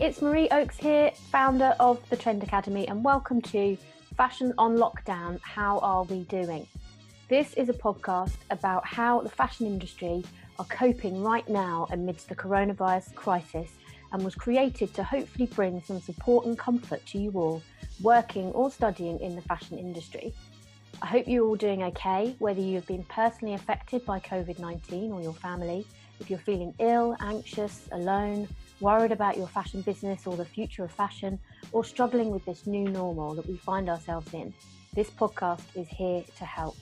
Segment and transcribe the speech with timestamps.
[0.00, 3.76] it's Marie Oakes here, founder of the Trend Academy, and welcome to
[4.16, 6.66] Fashion on Lockdown How Are We Doing?
[7.28, 10.24] This is a podcast about how the fashion industry
[10.58, 13.72] are coping right now amidst the coronavirus crisis
[14.12, 17.62] and was created to hopefully bring some support and comfort to you all
[18.00, 20.32] working or studying in the fashion industry.
[21.02, 25.20] I hope you're all doing okay, whether you've been personally affected by COVID 19 or
[25.20, 25.86] your family,
[26.20, 28.48] if you're feeling ill, anxious, alone,
[28.80, 31.38] worried about your fashion business or the future of fashion,
[31.72, 34.52] or struggling with this new normal that we find ourselves in,
[34.94, 36.76] this podcast is here to help.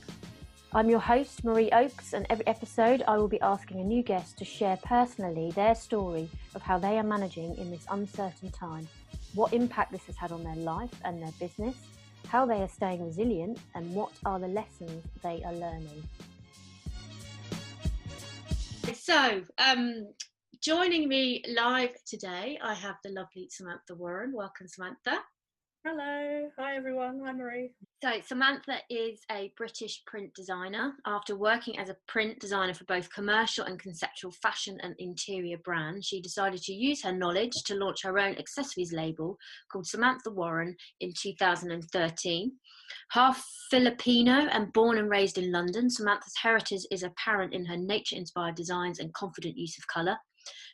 [0.75, 4.39] I'm your host, Marie Oakes, and every episode I will be asking a new guest
[4.39, 8.87] to share personally their story of how they are managing in this uncertain time,
[9.35, 11.75] what impact this has had on their life and their business,
[12.29, 16.03] how they are staying resilient, and what are the lessons they are learning.
[18.93, 20.09] So, um,
[20.63, 24.33] joining me live today, I have the lovely Samantha Warren.
[24.35, 25.19] Welcome, Samantha.
[25.85, 26.51] Hello.
[26.59, 27.21] Hi, everyone.
[27.25, 27.71] Hi, Marie.
[28.03, 30.95] So, Samantha is a British print designer.
[31.07, 36.07] After working as a print designer for both commercial and conceptual fashion and interior brands,
[36.07, 39.39] she decided to use her knowledge to launch her own accessories label
[39.71, 42.53] called Samantha Warren in 2013.
[43.11, 48.17] Half Filipino and born and raised in London, Samantha's heritage is apparent in her nature
[48.17, 50.17] inspired designs and confident use of colour.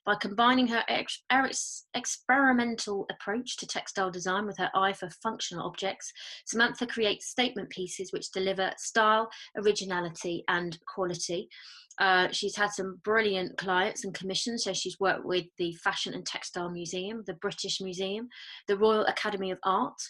[0.04, 5.66] By combining her ex- ex- experimental approach to textile design with her eye for functional
[5.66, 6.12] objects,
[6.46, 11.48] Samantha creates statement pieces which deliver style, originality, and quality.
[11.98, 14.64] Uh, she's had some brilliant clients and commissions.
[14.64, 18.28] So she's worked with the Fashion and Textile Museum, the British Museum,
[18.68, 20.00] the Royal Academy of Art,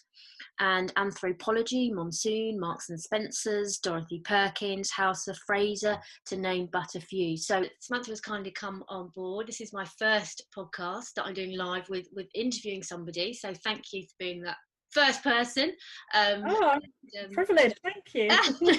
[0.61, 7.01] and Anthropologie, Monsoon, Marks and Spencers, Dorothy Perkins, House of Fraser, to name but a
[7.01, 7.37] few.
[7.37, 9.47] So Samantha has kindly come on board.
[9.47, 13.33] This is my first podcast that I'm doing live with with interviewing somebody.
[13.33, 14.57] So thank you for being that
[14.95, 15.73] first person.
[16.15, 17.75] Um, oh, um, privilege.
[17.83, 18.29] Thank you.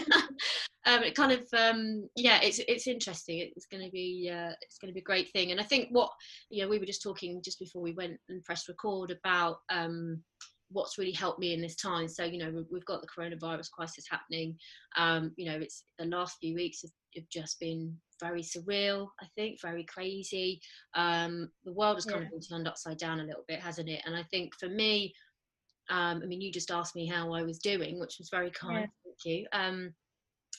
[0.86, 3.52] um, it kind of um, yeah, it's it's interesting.
[3.56, 5.52] It's going to be uh, it's going to be a great thing.
[5.52, 6.10] And I think what
[6.50, 9.58] you know we were just talking just before we went and pressed record about.
[9.70, 10.24] Um,
[10.76, 12.08] what's really helped me in this time.
[12.10, 14.58] So, you know, we've got the coronavirus crisis happening.
[14.98, 19.26] Um, you know, it's the last few weeks have, have, just been very surreal, I
[19.36, 20.60] think, very crazy.
[20.94, 22.26] Um, the world has kind yeah.
[22.26, 24.02] of been turned upside down a little bit, hasn't it?
[24.06, 25.14] And I think for me,
[25.90, 28.90] um, I mean, you just asked me how I was doing, which was very kind.
[29.06, 29.12] Yeah.
[29.24, 29.48] Thank you.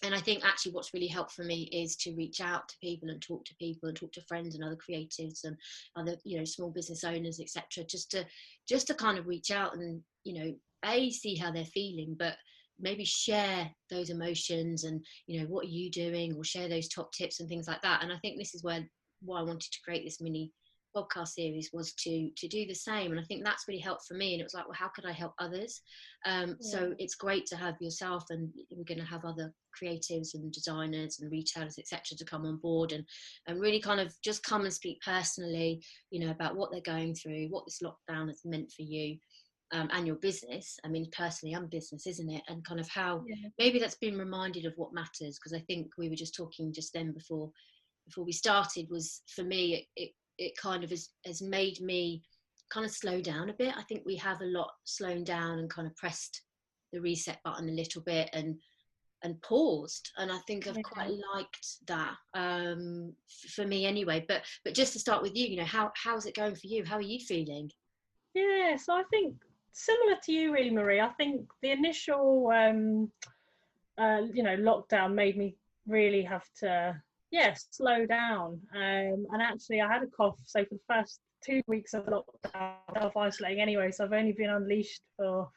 [0.03, 3.09] And I think actually what's really helped for me is to reach out to people
[3.09, 5.57] and talk to people and talk to friends and other creatives and
[5.97, 7.85] other you know small business owners etc.
[7.85, 8.27] Just to
[8.69, 10.55] just to kind of reach out and you know
[10.85, 12.37] a see how they're feeling, but
[12.79, 17.13] maybe share those emotions and you know what are you doing or share those top
[17.13, 18.03] tips and things like that.
[18.03, 18.87] And I think this is where
[19.23, 20.53] why I wanted to create this mini
[20.97, 24.15] podcast series was to to do the same and i think that's really helped for
[24.15, 25.83] me and it was like well how could i help others
[26.27, 26.79] um, yeah.
[26.79, 31.19] so it's great to have yourself and we're going to have other creatives and designers
[31.21, 33.05] and retailers etc to come on board and
[33.47, 35.81] and really kind of just come and speak personally
[36.11, 39.17] you know about what they're going through what this lockdown has meant for you
[39.73, 43.23] um, and your business i mean personally i'm business isn't it and kind of how
[43.27, 43.49] yeah.
[43.59, 46.93] maybe that's been reminded of what matters because i think we were just talking just
[46.93, 47.51] then before
[48.07, 52.23] before we started was for me it, it it kind of has, has made me
[52.71, 53.75] kind of slow down a bit.
[53.77, 56.43] I think we have a lot slowed down and kind of pressed
[56.93, 58.57] the reset button a little bit and
[59.23, 60.83] and paused and i think i've okay.
[60.83, 63.13] quite liked that um,
[63.55, 66.35] for me anyway but but just to start with you you know how how's it
[66.35, 67.71] going for you how are you feeling
[68.35, 69.35] yeah so i think
[69.73, 73.11] similar to you really marie i think the initial um
[73.99, 76.95] uh, you know lockdown made me really have to
[77.31, 78.61] yes, slow down.
[78.75, 80.39] Um, and actually, I had a cough.
[80.45, 83.91] So for the first two weeks of lockdown, self isolating anyway.
[83.91, 85.49] So I've only been unleashed for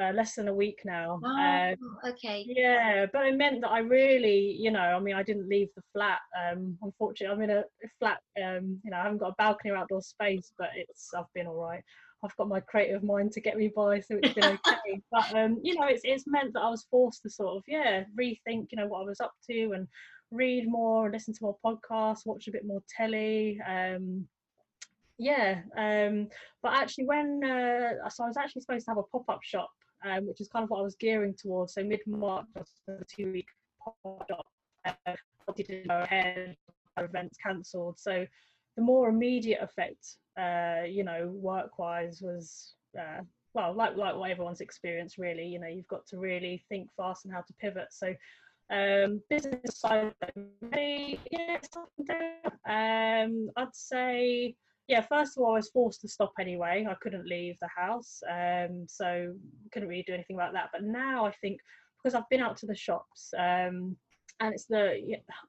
[0.00, 1.20] uh, less than a week now.
[1.22, 1.74] Oh, uh,
[2.10, 2.44] okay.
[2.46, 5.82] Yeah, but it meant that I really, you know, I mean, I didn't leave the
[5.92, 6.20] flat.
[6.38, 7.64] Um, unfortunately, I'm in a
[7.98, 8.20] flat.
[8.42, 11.46] Um, you know, I haven't got a balcony or outdoor space, but it's I've been
[11.46, 11.82] all right.
[12.24, 15.02] I've got my creative mind to get me by, so it's been okay.
[15.10, 18.04] but um, you know, it's it's meant that I was forced to sort of yeah
[18.18, 19.88] rethink, you know, what I was up to and
[20.32, 23.60] read more, listen to more podcasts, watch a bit more telly.
[23.66, 24.26] Um,
[25.18, 26.28] yeah, um,
[26.62, 29.70] but actually, when uh, so I was actually supposed to have a pop up shop,
[30.04, 31.74] um, which is kind of what I was gearing towards.
[31.74, 32.46] So mid March,
[33.08, 33.46] two week
[33.84, 34.46] pop up.
[35.06, 35.14] Uh,
[35.54, 36.56] didn't go ahead,
[36.98, 37.98] events cancelled.
[37.98, 38.26] So
[38.76, 43.20] the more immediate effect, uh, you know, work wise, was uh,
[43.54, 45.18] well, like like what everyone's experienced.
[45.18, 47.88] Really, you know, you've got to really think fast and how to pivot.
[47.90, 48.14] So
[48.70, 50.12] um, business side,
[50.60, 51.58] maybe, yeah,
[52.68, 54.54] um, I'd say,
[54.88, 56.86] yeah, first of all, I was forced to stop anyway.
[56.88, 59.34] I couldn't leave the house, um, so
[59.72, 60.70] couldn't really do anything about that.
[60.72, 61.60] But now I think
[62.02, 63.96] because I've been out to the shops, um,
[64.40, 65.00] and it's the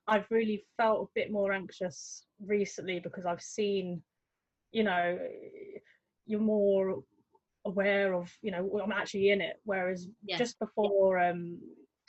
[0.08, 4.02] I've really felt a bit more anxious recently because I've seen,
[4.72, 5.18] you know,
[6.26, 7.04] you're more
[7.66, 9.60] aware of, you know, I'm actually in it.
[9.64, 10.38] Whereas yeah.
[10.38, 11.60] just before um,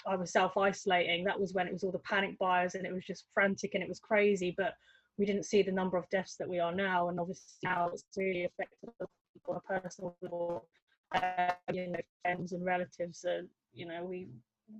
[0.07, 2.93] I was self isolating, that was when it was all the panic buyers and it
[2.93, 4.55] was just frantic and it was crazy.
[4.57, 4.75] But
[5.19, 8.05] we didn't see the number of deaths that we are now, and obviously now it's
[8.17, 8.91] really affected
[9.33, 10.67] people on a personal level.
[11.15, 13.25] Uh, you know, friends and relatives.
[13.25, 14.29] And you know, we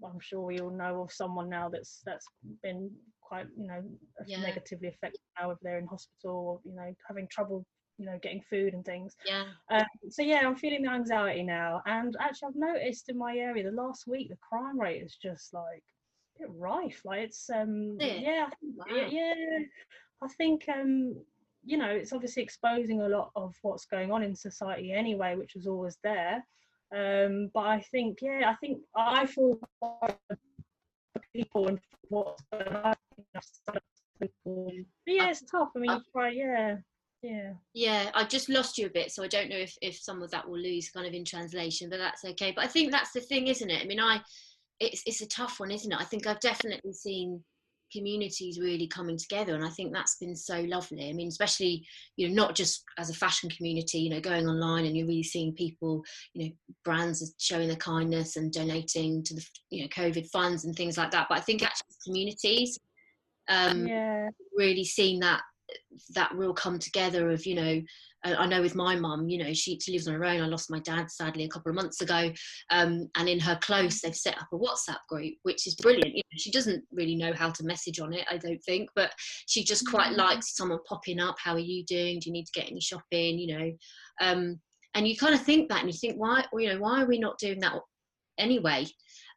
[0.05, 2.27] I'm sure we all know of someone now that's that's
[2.63, 2.91] been
[3.21, 3.83] quite you know
[4.27, 4.41] yeah.
[4.41, 7.65] negatively affected now if they're in hospital or you know having trouble
[7.99, 9.17] you know getting food and things.
[9.27, 9.45] Yeah.
[9.71, 13.65] Um, so yeah i'm feeling the anxiety now and actually i've noticed in my area
[13.65, 15.83] the last week the crime rate is just like
[16.37, 18.85] a bit rife like it's um yeah yeah, wow.
[18.89, 19.59] yeah, yeah
[20.23, 21.15] i think um
[21.65, 25.55] you know it's obviously exposing a lot of what's going on in society anyway which
[25.55, 26.45] was always there.
[26.95, 29.59] Um but i think yeah i think i feel
[31.33, 32.95] people and what's going on.
[35.07, 35.71] Yeah it's tough.
[35.75, 36.77] I mean you try yeah
[37.25, 37.53] yeah.
[37.73, 40.31] Yeah i just lost you a bit so i don't know if, if some of
[40.31, 42.53] that will lose kind of in translation but that's okay.
[42.55, 43.83] But i think that's the thing isn't it?
[43.83, 44.21] I mean i
[44.81, 45.99] it's, it's a tough one isn't it?
[45.99, 47.43] I think i've definitely seen
[47.93, 51.09] communities really coming together and i think that's been so lovely.
[51.09, 51.87] I mean especially
[52.17, 55.23] you know not just as a fashion community you know going online and you're really
[55.23, 56.03] seeing people
[56.35, 56.51] you know
[56.85, 61.11] brands showing their kindness and donating to the you know covid funds and things like
[61.13, 61.27] that.
[61.31, 62.79] But i think actually communities
[63.49, 64.29] um yeah.
[64.57, 65.41] really seeing that
[66.15, 67.83] that real come together of you know
[68.25, 70.41] I know with my mum, you know, she, she lives on her own.
[70.41, 72.33] I lost my dad sadly a couple of months ago.
[72.71, 76.15] Um, and in her close, they've set up a WhatsApp group, which is brilliant.
[76.15, 79.13] You know, she doesn't really know how to message on it, I don't think, but
[79.47, 80.21] she just quite mm-hmm.
[80.21, 81.37] likes someone popping up.
[81.39, 82.19] How are you doing?
[82.19, 83.39] Do you need to get any shopping?
[83.39, 83.73] You know,
[84.23, 84.59] um,
[84.95, 87.19] and you kind of think that and you think, why, you know, why are we
[87.19, 87.75] not doing that
[88.39, 88.87] anyway?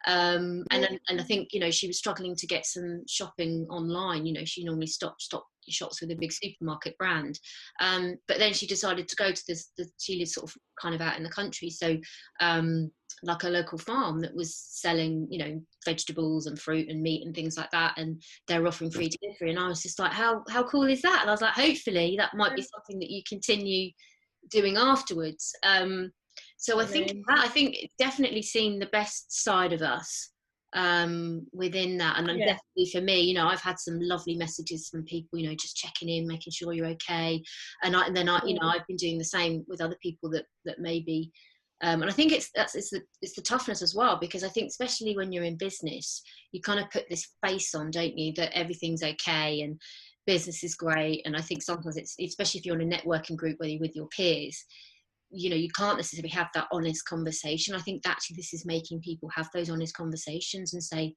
[0.06, 4.26] Um, and and I think you know she was struggling to get some shopping online.
[4.26, 7.40] You know, she normally stopped stop shops with a big supermarket brand.
[7.80, 10.96] Um, but then she decided to go to this, the, she lives sort of kind
[10.96, 11.70] of out in the country.
[11.70, 11.98] So,
[12.40, 12.92] um,
[13.24, 17.34] like a local farm that was selling, you know, vegetables and fruit and meat and
[17.34, 17.94] things like that.
[17.98, 19.52] And they're offering free delivery.
[19.52, 21.22] And I was just like, how, how cool is that?
[21.22, 23.92] And I was like, hopefully that might be something that you continue
[24.50, 25.52] doing afterwards.
[25.64, 26.12] Um,
[26.58, 30.32] so I think that, I think definitely seen the best side of us
[30.74, 32.18] um, within that.
[32.18, 32.58] And yeah.
[32.58, 35.78] definitely for me, you know, I've had some lovely messages from people, you know, just
[35.78, 37.42] checking in, making sure you're okay.
[37.84, 40.30] And, I, and then I, you know, I've been doing the same with other people
[40.32, 41.32] that that maybe.
[41.84, 44.50] Um, and I think it's that's it's the it's the toughness as well because I
[44.50, 48.34] think especially when you're in business, you kind of put this face on, don't you,
[48.34, 49.80] that everything's okay and
[50.26, 51.22] business is great.
[51.26, 53.96] And I think sometimes it's especially if you're in a networking group where you're with
[53.96, 54.66] your peers,
[55.30, 57.76] you know you can't necessarily have that honest conversation.
[57.76, 61.14] I think actually this is making people have those honest conversations and say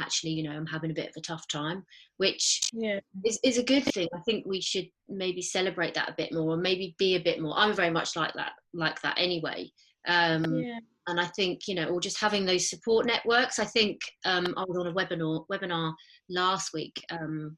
[0.00, 1.84] actually you know i'm having a bit of a tough time
[2.16, 2.98] which yeah.
[3.24, 4.08] is, is a good thing.
[4.14, 7.40] I think we should maybe celebrate that a bit more or maybe be a bit
[7.40, 7.54] more.
[7.56, 9.70] I'm very much like that like that anyway.
[10.06, 10.78] Um yeah.
[11.06, 13.58] and i think you know or just having those support networks.
[13.58, 15.92] I think um i was on a webinar webinar
[16.28, 17.56] last week um,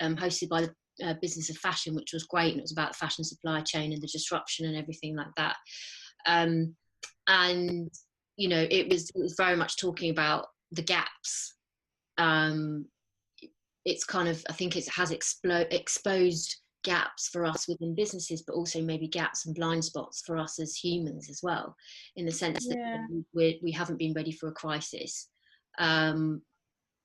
[0.00, 2.92] um hosted by the uh, business of fashion, which was great, and it was about
[2.92, 5.56] the fashion supply chain and the disruption and everything like that.
[6.26, 6.74] Um,
[7.28, 7.90] and
[8.36, 11.54] you know, it was it was very much talking about the gaps.
[12.18, 12.86] Um,
[13.84, 18.54] it's kind of I think it has explo- exposed gaps for us within businesses, but
[18.54, 21.74] also maybe gaps and blind spots for us as humans as well,
[22.16, 22.98] in the sense yeah.
[22.98, 25.28] that we we haven't been ready for a crisis.
[25.78, 26.42] Um,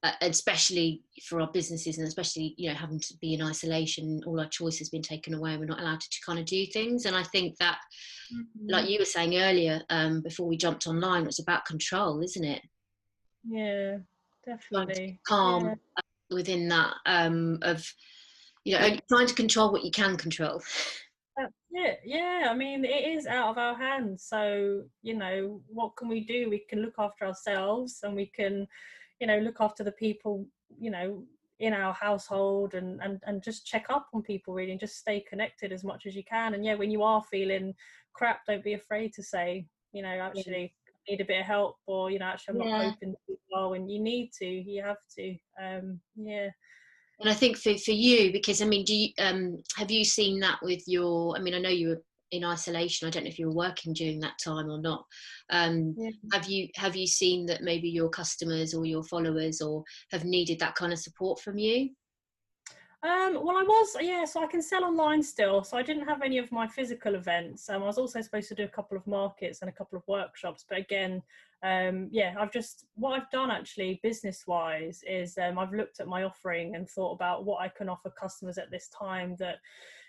[0.03, 4.39] uh, especially for our businesses and especially you know having to be in isolation all
[4.39, 6.65] our choice has been taken away and we're not allowed to, to kind of do
[6.67, 7.05] things.
[7.05, 7.79] And i think that
[8.33, 8.69] mm-hmm.
[8.69, 12.61] like you were saying earlier um, before we jumped online it's about control isn't it?
[13.43, 13.97] Yeah
[14.45, 15.19] definitely.
[15.27, 15.75] calm yeah.
[16.31, 17.85] within that um, of
[18.63, 20.61] you know trying to control what you can control.
[21.71, 24.25] Yeah yeah i mean it is out of our hands.
[24.27, 26.49] So you know what can we do?
[26.49, 28.65] We can look after ourselves and we can
[29.19, 30.45] you know look after the people
[30.79, 31.23] you know
[31.59, 35.23] in our household and, and and just check up on people really and just stay
[35.29, 37.73] connected as much as you can and yeah when you are feeling
[38.13, 40.73] crap don't be afraid to say you know actually
[41.07, 41.15] yeah.
[41.15, 42.91] need a bit of help or you know actually i'm not yeah.
[42.91, 43.15] coping
[43.51, 46.47] well when you need to you have to um yeah
[47.19, 50.39] and i think for, for you because i mean do you um have you seen
[50.39, 53.39] that with your i mean i know you were in isolation i don't know if
[53.39, 55.05] you were working during that time or not
[55.51, 56.09] um, yeah.
[56.33, 60.59] have you have you seen that maybe your customers or your followers or have needed
[60.59, 61.89] that kind of support from you
[63.01, 65.63] Um, well, I was, yeah, so I can sell online still.
[65.63, 67.69] So I didn't have any of my physical events.
[67.69, 70.03] Um, I was also supposed to do a couple of markets and a couple of
[70.05, 70.65] workshops.
[70.67, 71.23] But again,
[71.63, 76.07] um, yeah, I've just, what I've done actually business wise is um, I've looked at
[76.07, 79.59] my offering and thought about what I can offer customers at this time that,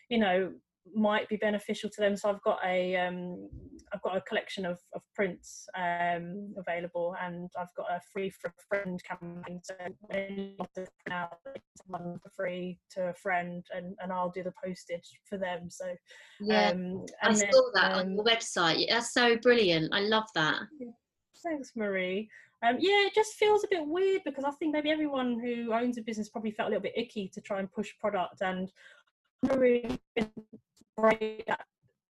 [0.08, 0.52] you know,
[0.94, 2.16] might be beneficial to them.
[2.16, 3.48] So I've got a um,
[3.92, 8.48] I've got a collection of, of prints um, available, and I've got a free for
[8.48, 9.60] a friend campaign.
[9.62, 11.30] So now
[11.86, 15.68] one for free to a friend, and, and I'll do the postage for them.
[15.70, 15.86] So
[16.40, 18.86] yeah, um, I saw that on the um, website.
[18.88, 19.92] That's so brilliant.
[19.92, 20.60] I love that.
[21.42, 22.28] Thanks, Marie.
[22.62, 25.96] Um, yeah, it just feels a bit weird because I think maybe everyone who owns
[25.96, 28.70] a business probably felt a little bit icky to try and push product and
[30.96, 31.64] great at,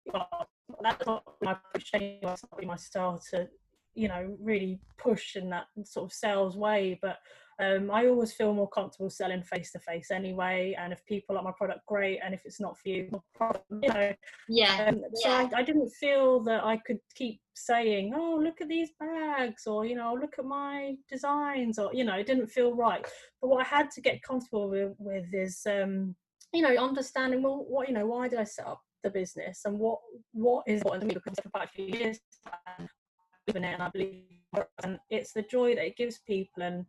[0.05, 0.47] well,
[0.81, 3.47] that's not my push anyway, it's not my style to,
[3.95, 6.99] you know, really push in that sort of sales way.
[7.01, 7.17] But
[7.59, 10.75] um, I always feel more comfortable selling face to face anyway.
[10.79, 12.19] And if people like my product, great.
[12.23, 13.09] And if it's not for you,
[13.81, 14.13] you know.
[14.47, 14.85] Yeah.
[14.87, 15.49] Um, so yeah.
[15.53, 19.85] I, I, didn't feel that I could keep saying, oh, look at these bags, or,
[19.85, 23.03] you know, look at my designs, or, you know, it didn't feel right.
[23.41, 26.15] But what I had to get comfortable with, with is, um,
[26.53, 29.77] you know, understanding well, what you know, why did I set up the business, and
[29.77, 29.99] what
[30.33, 31.13] what is important to me?
[31.13, 32.19] Because for quite a few years,
[33.47, 34.23] in it, and I believe,
[34.83, 36.85] and it's the joy that it gives people, and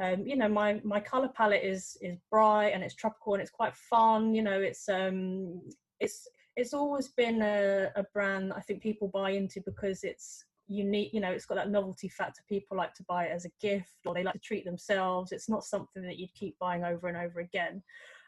[0.00, 3.50] um, you know, my my color palette is is bright and it's tropical and it's
[3.50, 4.34] quite fun.
[4.34, 5.60] You know, it's um,
[6.00, 11.14] it's it's always been a, a brand I think people buy into because it's unique
[11.14, 12.42] you know it's got that novelty factor.
[12.48, 15.32] People like to buy it as a gift or they like to treat themselves.
[15.32, 17.82] It's not something that you'd keep buying over and over again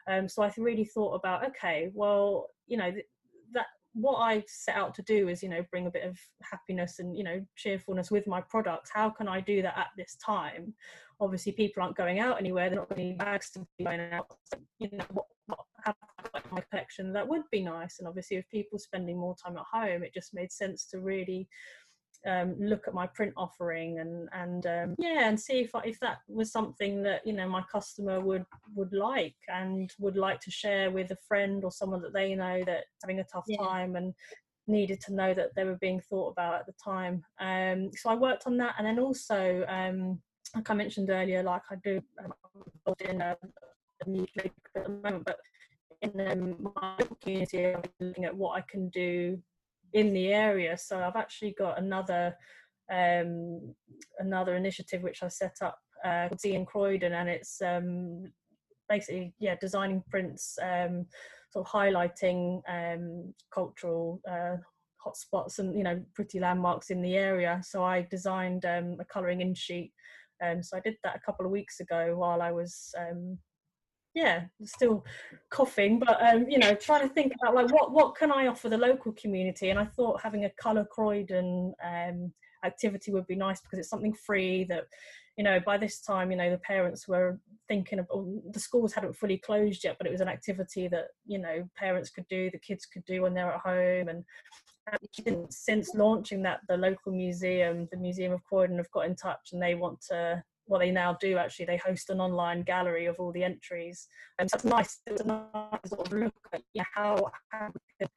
[0.07, 3.05] um, so I really thought about, okay, well, you know, th-
[3.53, 6.99] that what I set out to do is, you know, bring a bit of happiness
[6.99, 8.89] and, you know, cheerfulness with my products.
[8.93, 10.73] How can I do that at this time?
[11.19, 12.69] Obviously, people aren't going out anywhere.
[12.69, 14.27] They're not going bags to be going out.
[14.45, 15.95] So, you know, what, what have
[16.51, 17.99] my collection that would be nice.
[17.99, 21.47] And obviously, if people spending more time at home, it just made sense to really
[22.27, 25.99] um, look at my print offering and and um, yeah and see if I, if
[26.01, 30.51] that was something that you know my customer would would like and would like to
[30.51, 33.57] share with a friend or someone that they know that having a tough yeah.
[33.57, 34.13] time and
[34.67, 38.15] needed to know that they were being thought about at the time um, so I
[38.15, 40.21] worked on that and then also um,
[40.55, 42.01] like I mentioned earlier like I do
[42.99, 43.35] in a,
[44.05, 44.27] a
[44.75, 45.37] at the moment but
[46.01, 49.41] in um, my community I'm looking at what I can do
[49.93, 50.77] in the area.
[50.77, 52.35] So I've actually got another
[52.91, 53.73] um,
[54.19, 58.31] another initiative which I set up uh, called in Croydon, and it's um,
[58.89, 61.05] basically yeah designing prints, um,
[61.51, 64.57] sort of highlighting um, cultural uh,
[65.05, 67.61] hotspots and you know pretty landmarks in the area.
[67.63, 69.91] So I designed um, a colouring in sheet.
[70.43, 73.37] Um, so I did that a couple of weeks ago while I was um,
[74.13, 75.05] yeah still
[75.49, 78.67] coughing but um you know trying to think about like what what can i offer
[78.67, 79.69] the local community?
[79.69, 84.13] And i thought having a color croydon um activity would be nice because it's something
[84.13, 84.85] free that
[85.37, 88.07] you know by this time you know the parents were thinking of
[88.51, 92.09] the schools hadn't fully closed yet but it was an activity that you know parents
[92.09, 94.09] could do the kids could do when they're at home.
[94.09, 94.23] And
[95.49, 99.61] since launching that the local museum the museum of croydon have got in touch and
[99.61, 103.31] they want to well they now do actually they host an online gallery of all
[103.33, 104.07] the entries
[104.39, 106.61] and so it's nice a nice sort of look at
[106.95, 108.07] how, how we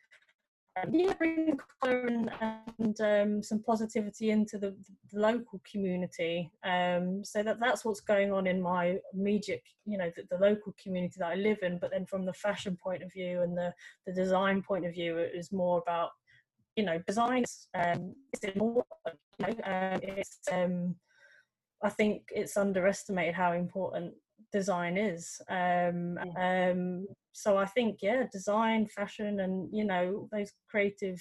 [0.82, 2.30] um, yeah, bring colour and,
[2.78, 4.74] and um, some positivity into the,
[5.12, 6.50] the local community.
[6.64, 10.74] Um, so that that's what's going on in my immediate, you know, the, the, local
[10.82, 11.78] community that I live in.
[11.78, 13.72] But then from the fashion point of view and the
[14.06, 16.10] the design point of view, it is more about,
[16.74, 17.68] you know, designs.
[17.74, 18.84] Um, it's more,
[19.38, 20.96] you know, um, it's um,
[21.84, 24.14] I think it's underestimated how important
[24.52, 25.40] design is.
[25.50, 31.20] Um, um, so I think, yeah, design, fashion, and you know those creative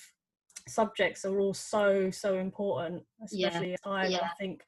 [0.67, 3.73] subjects are all so so important, especially yeah.
[3.73, 4.11] at time.
[4.11, 4.19] Yeah.
[4.21, 4.61] I think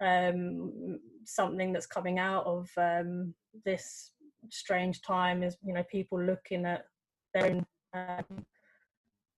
[0.00, 4.12] um, something that's coming out of um, this
[4.50, 6.84] strange time is you know people looking at
[7.32, 8.44] their own um,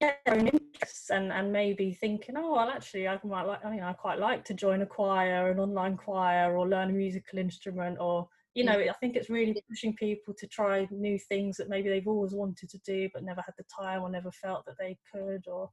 [0.03, 3.83] their own interests and, and maybe thinking, oh, well, actually, I might like, I mean,
[3.83, 7.99] I quite like to join a choir, an online choir, or learn a musical instrument,
[8.01, 11.89] or you know, I think it's really pushing people to try new things that maybe
[11.89, 14.99] they've always wanted to do but never had the time or never felt that they
[15.11, 15.71] could, or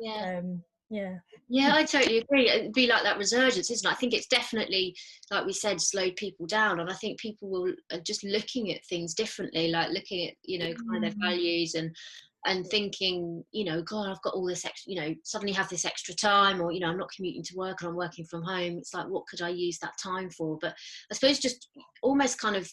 [0.00, 0.38] yeah.
[0.38, 1.16] Um, yeah
[1.48, 4.94] yeah i totally agree it'd be like that resurgence isn't it i think it's definitely
[5.32, 8.84] like we said slowed people down and i think people will are just looking at
[8.86, 11.28] things differently like looking at you know kind of their mm.
[11.28, 11.94] values and
[12.46, 15.84] and thinking, you know, God, I've got all this extra, you know, suddenly have this
[15.84, 18.78] extra time, or, you know, I'm not commuting to work and I'm working from home.
[18.78, 20.56] It's like, what could I use that time for?
[20.60, 20.74] But
[21.10, 21.68] I suppose just
[22.02, 22.70] almost kind of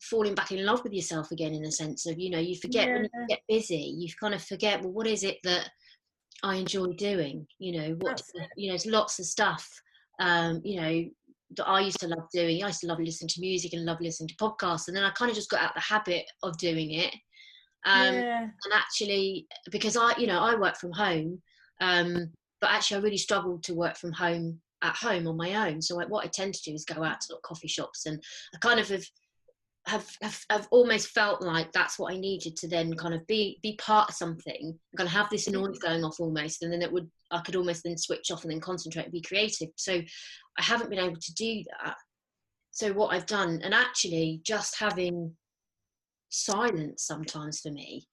[0.00, 2.88] falling back in love with yourself again in a sense of you know you forget
[2.88, 2.94] yeah.
[2.94, 5.70] when you get busy you kind of forget well what is it that
[6.42, 8.20] i enjoy doing you know what
[8.56, 9.66] you know there's lots of stuff
[10.20, 11.04] um you know
[11.56, 14.00] that i used to love doing i used to love listening to music and love
[14.00, 16.92] listening to podcasts and then i kind of just got out the habit of doing
[16.92, 17.14] it
[17.86, 18.40] um yeah.
[18.42, 21.40] and actually because i you know i work from home
[21.80, 25.80] um but actually i really struggled to work from home at home on my own
[25.80, 28.22] so what i tend to do is go out to coffee shops and
[28.54, 29.04] i kind of have
[29.86, 33.58] have, have, have almost felt like that's what I needed to then kind of be
[33.62, 35.60] be part of something, I'm gonna have this mm-hmm.
[35.62, 38.52] noise going off almost, and then it would I could almost then switch off and
[38.52, 39.68] then concentrate and be creative.
[39.76, 41.96] So I haven't been able to do that.
[42.70, 45.36] So what I've done, and actually just having
[46.34, 48.06] silence sometimes for me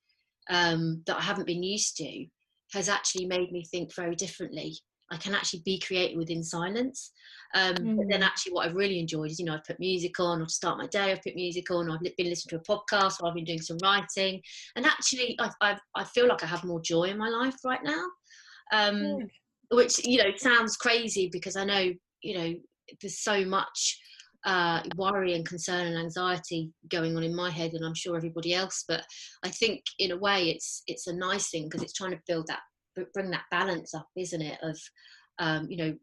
[0.49, 2.25] um, that I haven't been used to
[2.73, 4.77] has actually made me think very differently.
[5.11, 7.11] I can actually be creative within silence.
[7.53, 7.97] Um, mm.
[7.97, 8.25] But then mm.
[8.25, 10.77] actually what I've really enjoyed is, you know, I've put music on or to start
[10.77, 13.35] my day, I've put music on, or I've been listening to a podcast or I've
[13.35, 14.41] been doing some writing.
[14.75, 17.83] And actually i i I feel like I have more joy in my life right
[17.83, 18.03] now.
[18.71, 19.27] Um, mm.
[19.71, 22.53] Which, you know, sounds crazy because I know, you know,
[23.01, 23.99] there's so much
[24.45, 28.53] uh, worry and concern and anxiety going on in my head and I'm sure everybody
[28.53, 29.03] else but
[29.43, 32.47] I think in a way it's it's a nice thing because it's trying to build
[32.47, 32.61] that
[33.13, 34.77] bring that balance up isn't it of
[35.39, 35.95] um, you know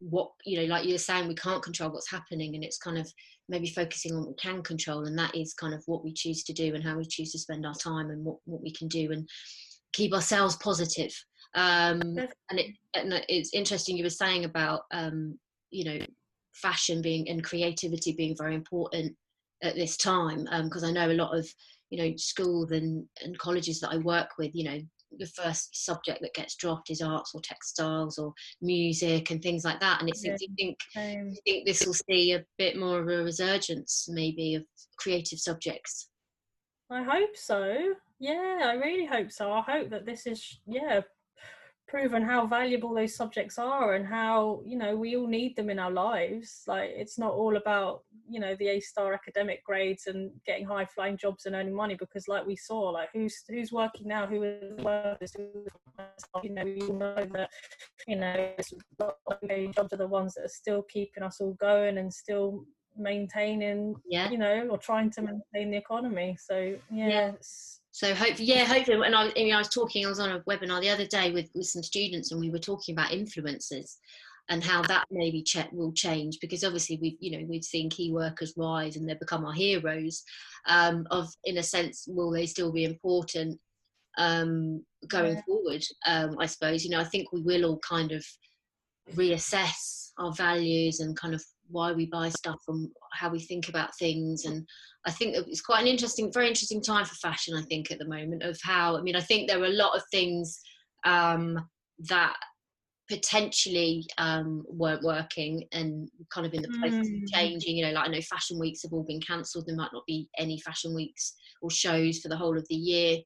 [0.00, 3.10] what you know like you're saying we can't control what's happening and it's kind of
[3.48, 6.42] maybe focusing on what we can control and that is kind of what we choose
[6.44, 8.88] to do and how we choose to spend our time and what, what we can
[8.88, 9.28] do and
[9.92, 11.12] keep ourselves positive.
[11.54, 12.00] Um,
[12.50, 15.38] and, it, and it's interesting you were saying about um,
[15.70, 16.06] you know
[16.54, 19.14] fashion being and creativity being very important
[19.62, 21.46] at this time because um, I know a lot of
[21.90, 24.80] you know schools and, and colleges that I work with you know
[25.18, 29.80] the first subject that gets dropped is arts or textiles or music and things like
[29.80, 30.00] that.
[30.00, 30.34] And it's yeah.
[30.36, 33.22] do you think um, do you think this will see a bit more of a
[33.22, 34.64] resurgence maybe of
[34.98, 36.08] creative subjects?
[36.90, 37.94] I hope so.
[38.18, 39.52] Yeah, I really hope so.
[39.52, 41.00] I hope that this is yeah
[41.86, 45.78] proven how valuable those subjects are and how you know we all need them in
[45.78, 46.62] our lives.
[46.66, 50.86] Like it's not all about you know the a star academic grades and getting high
[50.86, 54.26] flying jobs and earning money because like we saw like who's who's working now?
[54.26, 55.28] Who is working
[56.42, 57.50] you know we know that
[58.08, 58.54] you know
[59.74, 62.64] jobs are the ones that are still keeping us all going and still
[62.96, 64.30] maintaining yeah.
[64.30, 66.36] you know or trying to maintain the economy.
[66.40, 67.32] So yeah, yeah
[67.94, 70.40] so hope yeah hopefully and I, I, mean, I was talking i was on a
[70.40, 73.98] webinar the other day with, with some students and we were talking about influencers
[74.48, 78.10] and how that maybe ch- will change because obviously we've you know we've seen key
[78.12, 80.24] workers rise and they've become our heroes
[80.66, 83.58] um, of in a sense will they still be important
[84.18, 85.42] um, going yeah.
[85.46, 88.26] forward um, i suppose you know i think we will all kind of
[89.12, 93.96] reassess our values and kind of why we buy stuff and how we think about
[93.98, 94.44] things.
[94.44, 94.66] And
[95.06, 98.08] i think it's quite an interesting very interesting time for fashion i think at the
[98.08, 100.58] moment of how i mean i think there are a lot of things
[101.04, 101.58] um,
[102.08, 102.34] that
[103.10, 107.22] potentially um, weren't working and kind of in the process mm.
[107.22, 107.76] of changing.
[107.76, 109.66] You know like i know fashion weeks have all been cancelled.
[109.66, 113.18] There might not be any fashion weeks or shows for the whole of the year.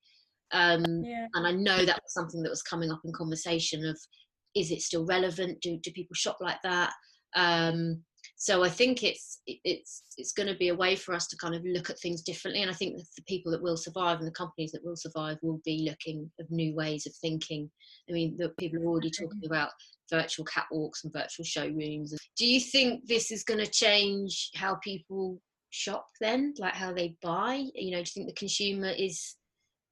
[0.50, 1.26] Um, yeah.
[1.34, 3.98] and i know that was something that was coming up in conversation of
[4.54, 5.60] is it still relevant?
[5.60, 6.92] Do, do people shop like that?
[7.36, 8.02] Um,
[8.40, 11.56] so I think it's it's it's going to be a way for us to kind
[11.56, 14.32] of look at things differently, and I think the people that will survive and the
[14.32, 17.68] companies that will survive will be looking at new ways of thinking.
[18.08, 19.70] I mean, the people are already talking about
[20.08, 22.14] virtual catwalks and virtual showrooms.
[22.36, 27.16] Do you think this is going to change how people shop then, like how they
[27.20, 27.64] buy?
[27.74, 29.34] You know, do you think the consumer is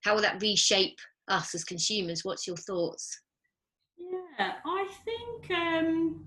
[0.05, 2.25] how will that reshape us as consumers?
[2.25, 3.21] What's your thoughts?
[3.99, 5.51] Yeah, I think.
[5.51, 6.27] Um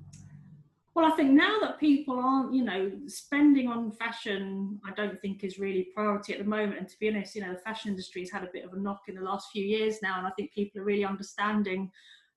[0.99, 5.45] well, I think now that people aren't, you know, spending on fashion, I don't think
[5.45, 6.77] is really priority at the moment.
[6.77, 8.77] And to be honest, you know, the fashion industry has had a bit of a
[8.77, 11.89] knock in the last few years now, and I think people are really understanding,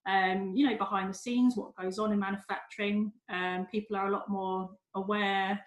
[0.06, 3.10] um, you know, behind the scenes what goes on in manufacturing.
[3.28, 5.60] Um, people are a lot more aware,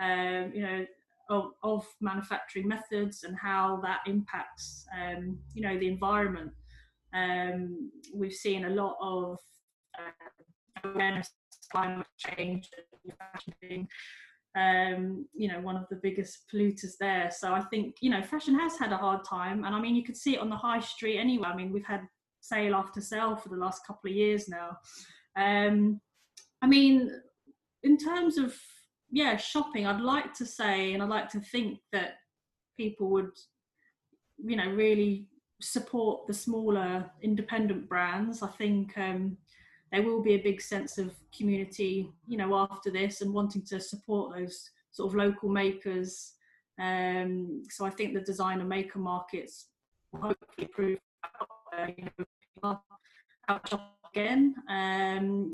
[0.00, 0.86] um, you know,
[1.28, 6.50] of, of, manufacturing methods and how that impacts, um, you know, the environment.
[7.14, 9.38] Um, we've seen a lot of
[9.96, 10.39] uh,
[10.84, 11.30] awareness
[11.70, 12.68] climate change
[13.60, 13.88] being
[14.56, 17.30] um, you know one of the biggest polluters there.
[17.30, 19.64] So i think you know fashion has had a hard time.
[19.64, 21.48] And i mean you could see it on the high street anyway.
[21.48, 22.02] I mean we've had
[22.40, 24.78] sale after sale for the last couple of years now.
[25.36, 26.00] Um,
[26.62, 27.10] i mean
[27.84, 28.54] in terms of
[29.10, 32.16] yeah shopping i'd like to say and i'd like to think that
[32.76, 33.30] people would
[34.44, 35.26] you know really
[35.60, 38.42] support the smaller independent brands.
[38.42, 39.36] I think um,
[39.92, 43.80] there will be a big sense of community, you know, after this and wanting to
[43.80, 46.34] support those sort of local makers
[46.80, 49.66] Um, so I think the designer maker markets
[50.12, 50.98] will hopefully prove
[52.62, 52.80] out
[54.14, 54.54] again.
[54.68, 55.50] Um,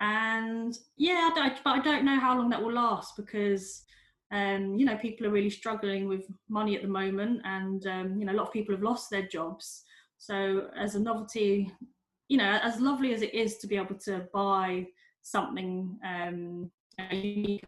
[0.00, 3.82] and yeah, I but I don't know how long that will last because
[4.30, 8.26] um, you know people are really struggling with money at the moment, and um, you
[8.26, 9.84] know a lot of people have lost their jobs.
[10.18, 11.72] So as a novelty,
[12.28, 14.86] you know, as lovely as it is to be able to buy
[15.22, 16.70] something um,
[17.10, 17.64] unique,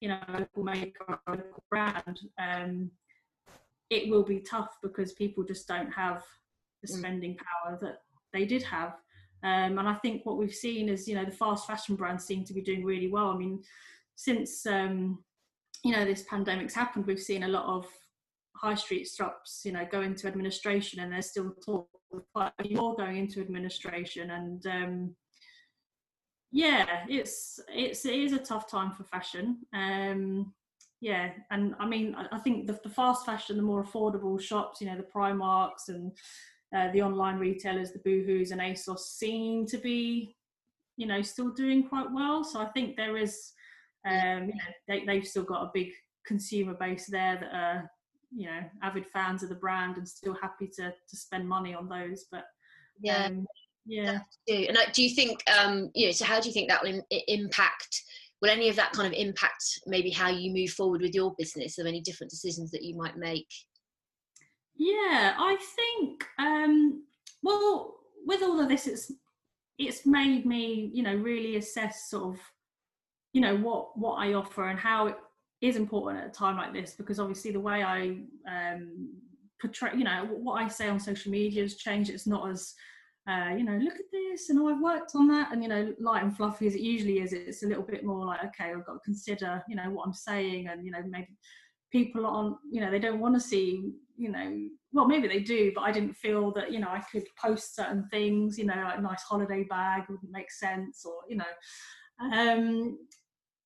[0.00, 2.90] you know, a local maker or a local brand, um,
[3.90, 6.22] it will be tough because people just don't have
[6.82, 6.98] the mm.
[6.98, 8.94] spending power that they did have.
[9.44, 12.44] Um, and I think what we've seen is, you know, the fast fashion brands seem
[12.44, 13.30] to be doing really well.
[13.30, 13.62] I mean,
[14.14, 15.18] since um,
[15.84, 17.86] you know this pandemic's happened, we've seen a lot of
[18.62, 22.62] high street shops, you know, go into administration, and there's still talk of quite a
[22.62, 24.30] few more going into administration.
[24.30, 25.16] And um,
[26.50, 29.58] yeah, it's it's it is a tough time for fashion.
[29.72, 30.52] Um,
[31.00, 34.80] yeah, and I mean, I, I think the, the fast fashion, the more affordable shops,
[34.80, 36.12] you know, the Primarks and
[36.74, 40.36] uh, the online retailers, the Boohoo's and ASOS seem to be,
[40.96, 42.44] you know, still doing quite well.
[42.44, 43.52] So I think there is,
[44.06, 45.90] um, you know, they, they've still got a big
[46.24, 47.90] consumer base there that are,
[48.34, 51.88] you know, avid fans of the brand and still happy to to spend money on
[51.88, 52.26] those.
[52.30, 52.44] But
[53.00, 53.46] yeah, um,
[53.86, 54.20] yeah.
[54.48, 57.02] And uh, do you think, um, you know, so how do you think that will
[57.10, 58.02] Im- impact?
[58.40, 61.78] Will any of that kind of impact maybe how you move forward with your business?
[61.78, 63.48] Are any different decisions that you might make?
[64.74, 67.04] Yeah, I think um,
[67.42, 69.12] well, with all of this, it's
[69.78, 72.40] it's made me, you know, really assess sort of,
[73.32, 75.16] you know, what what I offer and how it
[75.62, 79.14] is important at a time like this because obviously the way I um,
[79.60, 82.10] portray, you know, what I say on social media has changed.
[82.10, 82.74] It's not as
[83.28, 85.94] uh, you know, look at this, and oh, I've worked on that, and you know,
[86.00, 87.32] light and fluffy as it usually is.
[87.32, 90.12] It's a little bit more like, okay, I've got to consider, you know, what I'm
[90.12, 91.28] saying, and you know, maybe
[91.92, 95.72] people on, you know, they don't want to see you know, well, maybe they do,
[95.74, 98.98] but I didn't feel that, you know, I could post certain things, you know, like
[98.98, 101.44] a nice holiday bag wouldn't make sense or, you know.
[102.20, 102.98] Um,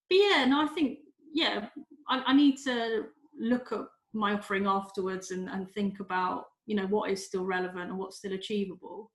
[0.08, 1.00] but yeah, no, I think,
[1.32, 1.68] yeah,
[2.08, 3.06] I, I need to
[3.38, 3.80] look at
[4.12, 8.18] my offering afterwards and, and think about, you know, what is still relevant and what's
[8.18, 9.10] still achievable.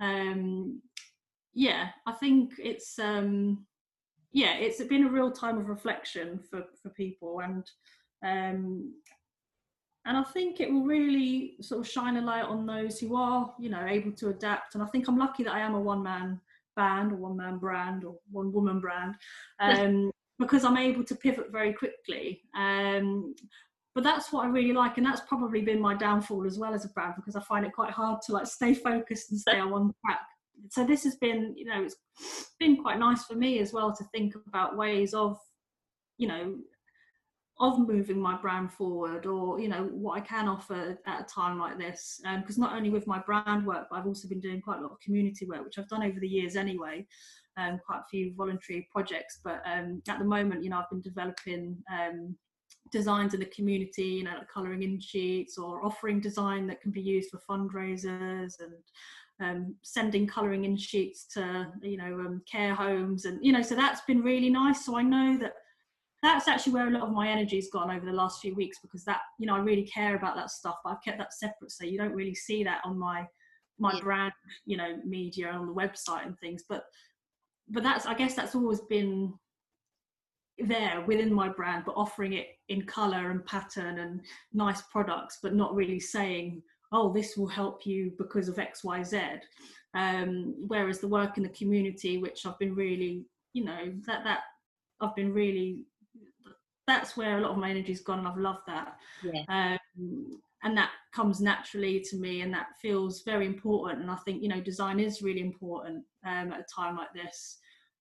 [0.00, 0.82] Um,
[1.54, 3.66] yeah, I think it's, um,
[4.32, 7.64] yeah, it's been a real time of reflection for, for people and
[8.24, 8.92] um,
[10.04, 13.54] and I think it will really sort of shine a light on those who are,
[13.58, 14.74] you know, able to adapt.
[14.74, 16.40] And I think I'm lucky that I am a one man
[16.74, 19.14] band or one man brand or one woman brand
[19.60, 20.10] um,
[20.42, 22.42] because I'm able to pivot very quickly.
[22.56, 23.34] Um,
[23.94, 26.84] but that's what I really like, and that's probably been my downfall as well as
[26.84, 29.92] a brand because I find it quite hard to like stay focused and stay on
[30.04, 30.20] track.
[30.70, 31.96] So this has been, you know, it's
[32.58, 35.38] been quite nice for me as well to think about ways of,
[36.16, 36.54] you know,
[37.60, 41.58] of moving my brand forward or you know what i can offer at a time
[41.58, 44.60] like this because um, not only with my brand work but i've also been doing
[44.60, 47.06] quite a lot of community work which i've done over the years anyway
[47.56, 51.00] um, quite a few voluntary projects but um, at the moment you know i've been
[51.00, 52.36] developing um,
[52.90, 56.90] designs in the community you know like colouring in sheets or offering design that can
[56.90, 58.74] be used for fundraisers and
[59.40, 63.74] um, sending colouring in sheets to you know um, care homes and you know so
[63.74, 65.54] that's been really nice so i know that
[66.22, 69.04] that's actually where a lot of my energy's gone over the last few weeks because
[69.04, 71.84] that you know I really care about that stuff but I've kept that separate so
[71.84, 73.26] you don't really see that on my
[73.78, 74.00] my yeah.
[74.00, 74.32] brand
[74.64, 76.84] you know media on the website and things but
[77.68, 79.32] but that's I guess that's always been
[80.58, 84.20] there within my brand but offering it in color and pattern and
[84.52, 89.40] nice products but not really saying oh this will help you because of xyz
[89.94, 94.40] um, whereas the work in the community which I've been really you know that that
[95.00, 95.84] I've been really
[96.86, 98.96] that's where a lot of my energy's gone and I've loved that.
[99.22, 99.42] Yeah.
[99.48, 104.02] Um, and that comes naturally to me and that feels very important.
[104.02, 107.58] And I think, you know, design is really important um, at a time like this.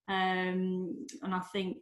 [0.07, 1.77] Um, and I think,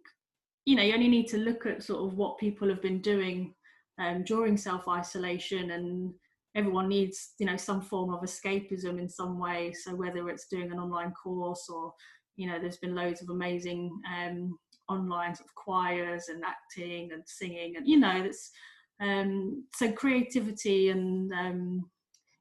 [0.65, 3.53] you know, you only need to look at sort of what people have been doing
[3.99, 6.13] um, during self-isolation and
[6.55, 9.73] everyone needs, you know, some form of escapism in some way.
[9.73, 11.93] So whether it's doing an online course or,
[12.35, 14.57] you know, there's been loads of amazing um,
[14.89, 18.51] online sort of choirs and acting and singing and you know that's
[19.01, 21.89] um, so creativity and um,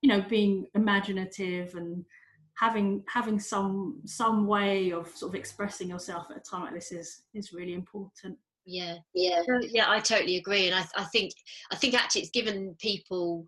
[0.02, 2.04] you know being imaginative and
[2.59, 6.92] having having some some way of sort of expressing yourself at a time like this
[6.92, 8.37] is is really important.
[8.66, 8.97] Yeah.
[9.14, 9.42] Yeah.
[9.62, 11.33] Yeah i totally agree and I, I think
[11.73, 13.47] i think actually it's given people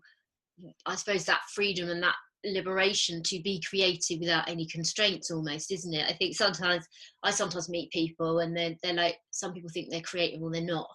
[0.87, 5.93] i suppose that freedom and that liberation to be creative without any constraints almost isn't
[5.93, 6.09] it?
[6.09, 6.87] I think sometimes
[7.21, 10.63] i sometimes meet people and they're, they're like some people think they're creative or they're
[10.63, 10.87] not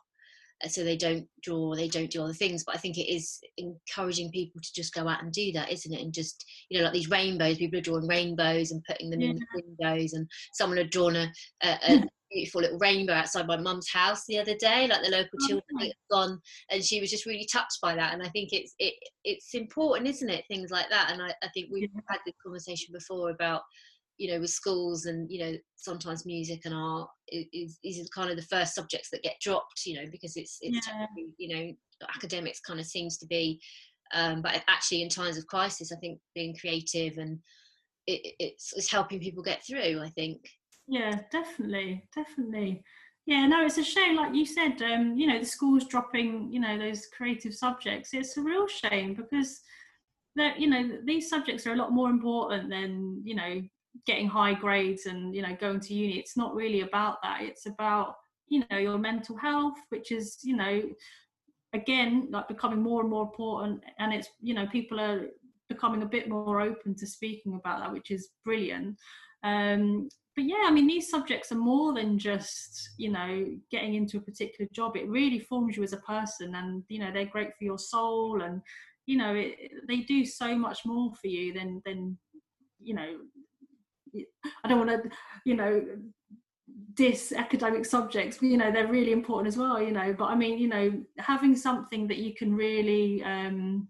[0.69, 4.31] so they don't draw they don't do other things but i think it is encouraging
[4.31, 6.95] people to just go out and do that isn't it and just you know like
[6.95, 9.31] these rainbows people are drawing rainbows and putting them yeah.
[9.31, 11.31] in the windows and someone had drawn a,
[11.63, 15.39] a, a beautiful little rainbow outside my mum's house the other day like the local
[15.43, 16.41] oh, children had gone
[16.71, 20.09] and she was just really touched by that and i think it's it it's important
[20.09, 22.01] isn't it things like that and i, I think we've yeah.
[22.09, 23.63] had this conversation before about
[24.19, 28.37] you know with schools and you know sometimes music and art is, is kind of
[28.37, 31.07] the first subjects that get dropped you know because it's it's yeah.
[31.39, 31.73] you know
[32.15, 33.61] academics kind of seems to be
[34.15, 37.39] um, but actually in times of crisis i think being creative and
[38.07, 40.41] it, it's, it's helping people get through i think
[40.87, 42.83] yeah definitely definitely
[43.27, 46.61] yeah no it's a shame like you said um you know the schools dropping you
[46.61, 49.61] know those creative subjects it's a real shame because
[50.37, 53.61] that you know these subjects are a lot more important than you know
[54.07, 57.43] getting high grades and you know going to uni it's not really about that.
[57.43, 58.17] It's about
[58.49, 60.83] you know your mental health which is you know
[61.73, 63.83] again like becoming more and more important.
[63.99, 65.27] And it's you know people are
[65.69, 68.97] becoming a bit more open to speaking about that which is brilliant.
[69.43, 74.19] Um but yeah i mean these subjects are more than just you know getting into
[74.19, 74.97] a particular job.
[74.97, 78.43] It really forms you as a person and you know they're great for your soul
[78.43, 78.61] and
[79.07, 82.19] you know it, they do so much more for you than than
[82.81, 83.17] you know
[84.65, 85.11] I don't want to,
[85.45, 85.85] you know,
[86.95, 90.15] diss academic subjects, you know, they're really important as well, you know.
[90.17, 93.89] But I mean, you know, having something that you can really, um,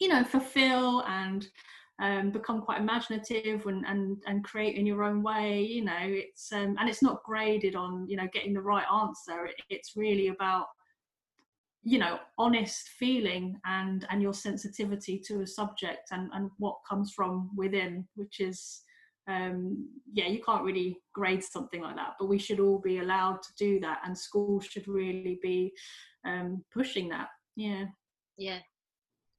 [0.00, 1.46] you know, fulfill and
[2.00, 6.52] um, become quite imaginative and, and and create in your own way, you know, it's
[6.52, 9.46] um, and it's not graded on, you know, getting the right answer.
[9.46, 10.66] It, it's really about
[11.82, 17.12] you know honest feeling and and your sensitivity to a subject and and what comes
[17.12, 18.82] from within which is
[19.28, 23.42] um, yeah, you can't really grade something like that, but we should all be allowed
[23.42, 25.72] to do that, and schools should really be
[26.26, 27.28] um, pushing that.
[27.54, 27.84] Yeah.
[28.36, 28.58] Yeah.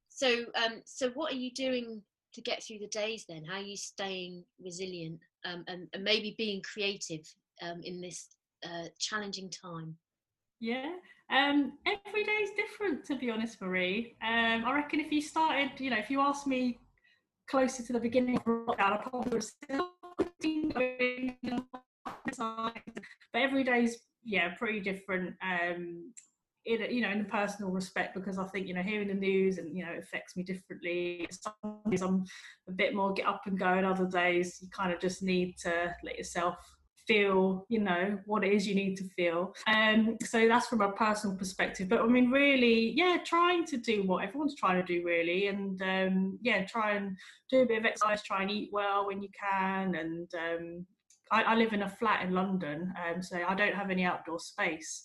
[0.10, 2.02] So, um, so what are you doing
[2.34, 3.44] to get through the days then?
[3.46, 7.26] How are you staying resilient um, and, and maybe being creative
[7.62, 8.28] um, in this
[8.64, 9.96] uh, challenging time?
[10.60, 10.92] Yeah,
[11.32, 14.18] um, every day is different, to be honest, Marie.
[14.22, 16.80] Um, I reckon if you started, you know, if you asked me
[17.50, 19.90] closer to the beginning of lockdown, I probably was still
[23.34, 25.36] but every day is yeah pretty different.
[25.42, 26.14] Um,
[26.66, 29.58] in you know in a personal respect because I think you know hearing the news
[29.58, 31.28] and you know it affects me differently.
[31.32, 32.26] Some days I'm
[32.68, 35.58] a bit more get up and go, and other days you kind of just need
[35.60, 36.58] to let yourself
[37.10, 39.54] feel you know what it is you need to feel.
[39.68, 44.04] Um so that's from a personal perspective but i mean really yeah trying to do
[44.04, 47.18] what everyone's trying to do really and um yeah try and
[47.50, 50.86] do a bit of exercise try and eat well when you can and um
[51.32, 54.40] i, I live in a flat in london um so i don't have any outdoor
[54.40, 55.04] space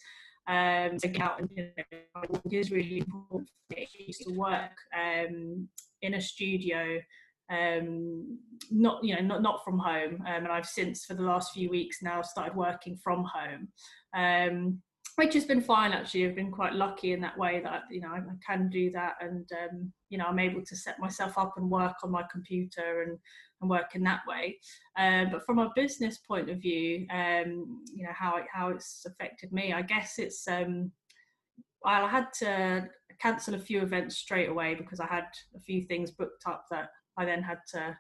[0.49, 4.77] um to get out and you know, it is really important I used to work
[4.95, 5.69] um
[6.03, 7.01] in a studio
[7.51, 8.39] um,
[8.71, 10.15] not you know not not from home.
[10.27, 13.69] Um, and I've since for the last few weeks now started working from home.
[14.15, 14.83] Um,
[15.17, 16.27] which has been fine actually.
[16.27, 19.15] I've been quite lucky in that way that you know I, I can do that
[19.21, 23.03] and um, you know I'm able to set myself up and work on my computer
[23.03, 23.19] and,
[23.61, 24.59] and work in that way.
[24.99, 29.53] Um, but from a business point of view um, you know how how it's affected
[29.53, 30.91] me I guess it's um,
[31.85, 32.89] I had to
[33.21, 36.89] cancel a few events straight away because I had a few things booked up that
[37.17, 37.97] I then had to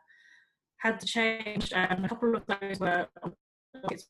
[0.79, 1.72] had to change.
[1.72, 3.07] Um, a couple of those were
[3.90, 4.09] it's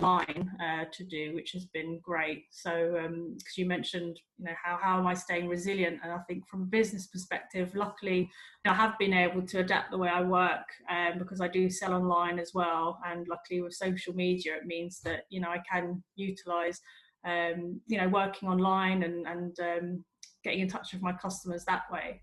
[0.00, 2.44] line uh, to do, which has been great.
[2.50, 6.00] So, because um, you mentioned, you know, how how am I staying resilient?
[6.02, 8.28] And I think from a business perspective, luckily,
[8.64, 11.94] I have been able to adapt the way I work um, because I do sell
[11.94, 12.98] online as well.
[13.06, 16.80] And luckily, with social media, it means that you know I can utilize,
[17.24, 20.04] um, you know, working online and and um,
[20.44, 22.22] getting in touch with my customers that way.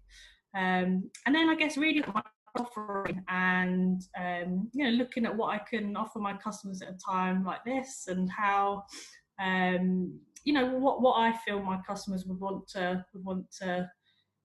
[0.56, 2.04] Um, and then I guess really
[2.58, 6.98] offering and um, you know looking at what I can offer my customers at a
[6.98, 8.84] time like this and how
[9.42, 13.89] um, you know what what I feel my customers would want to would want to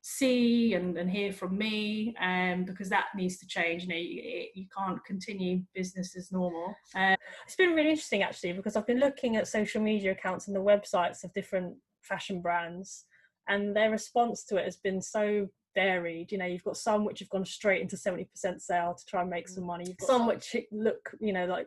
[0.00, 3.82] see and, and hear from me um, because that needs to change.
[3.82, 6.74] You know you, you can't continue business as normal.
[6.96, 10.56] Uh, it's been really interesting actually because I've been looking at social media accounts and
[10.56, 13.04] the websites of different fashion brands
[13.48, 16.32] and their response to it has been so varied.
[16.32, 18.26] You know, you've got some which have gone straight into 70%
[18.60, 19.84] sale to try and make some money.
[19.86, 21.66] You've got some which look, you know, like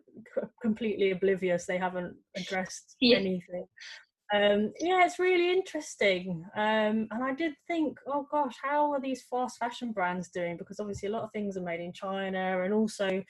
[0.61, 1.65] completely oblivious.
[1.65, 3.17] They haven't addressed yeah.
[3.17, 3.65] anything.
[4.33, 6.45] Um, yeah, it's really interesting.
[6.55, 10.55] Um, and I did think, oh gosh, how are these fast fashion brands doing?
[10.55, 13.21] Because obviously a lot of things are made in China and also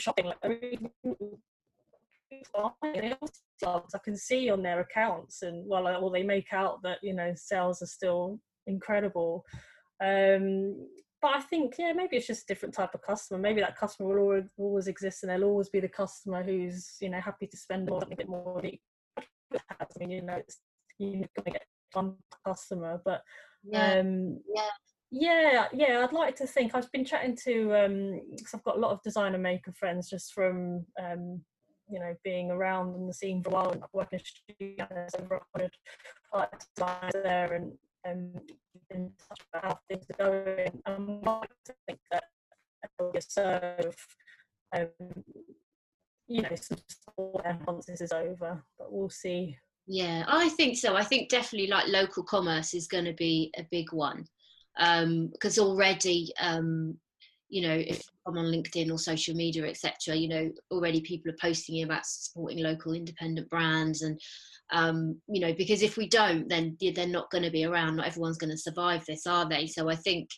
[0.00, 0.24] shopping.
[0.24, 0.38] Like,
[3.94, 7.32] I can see on their accounts, and well, well, they make out that you know
[7.36, 9.44] sales are still incredible.
[10.00, 10.88] Um,
[11.20, 13.40] but I think yeah, maybe it's just a different type of customer.
[13.40, 17.10] Maybe that customer will always, always exist, and they'll always be the customer who's you
[17.10, 18.60] know happy to spend a bit more.
[18.60, 20.58] I mean, you know, it's,
[20.98, 22.14] you're going to get one
[22.46, 23.22] customer, but
[23.64, 23.98] yeah.
[23.98, 24.70] Um, yeah.
[25.10, 26.74] Yeah, yeah, I'd like to think.
[26.74, 30.34] I've been chatting to um because I've got a lot of designer maker friends just
[30.34, 31.40] from um
[31.90, 34.20] you know being around on the scene for a while and working
[35.18, 35.72] over hundred
[36.34, 37.72] art designers there and
[38.06, 38.34] um
[38.98, 40.82] in touch about how things are going.
[40.86, 41.46] And I
[41.86, 42.24] think that
[42.98, 43.96] will serve
[44.76, 44.88] um
[46.26, 49.56] you know some support once this is over, but we'll see.
[49.86, 50.96] Yeah, I think so.
[50.96, 54.26] I think definitely like local commerce is going to be a big one
[54.76, 56.98] because um, already um,
[57.48, 61.36] you know if i'm on linkedin or social media etc you know already people are
[61.40, 64.20] posting about supporting local independent brands and
[64.70, 68.06] um, you know because if we don't then they're not going to be around not
[68.06, 70.28] everyone's going to survive this are they so i think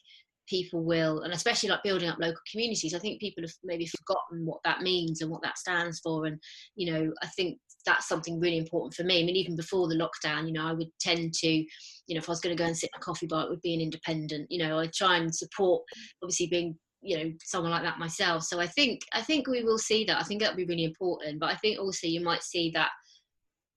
[0.48, 4.46] people will and especially like building up local communities i think people have maybe forgotten
[4.46, 6.38] what that means and what that stands for and
[6.76, 9.20] you know i think that's something really important for me.
[9.22, 11.66] I mean, even before the lockdown, you know, I would tend to, you
[12.10, 13.62] know, if I was going to go and sit in a coffee bar, it would
[13.62, 14.46] be an independent.
[14.50, 15.82] You know, I try and support,
[16.22, 18.42] obviously being, you know, someone like that myself.
[18.44, 20.20] So I think I think we will see that.
[20.20, 21.40] I think that'll be really important.
[21.40, 22.90] But I think also you might see that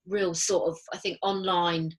[0.07, 1.91] real sort of, I think, online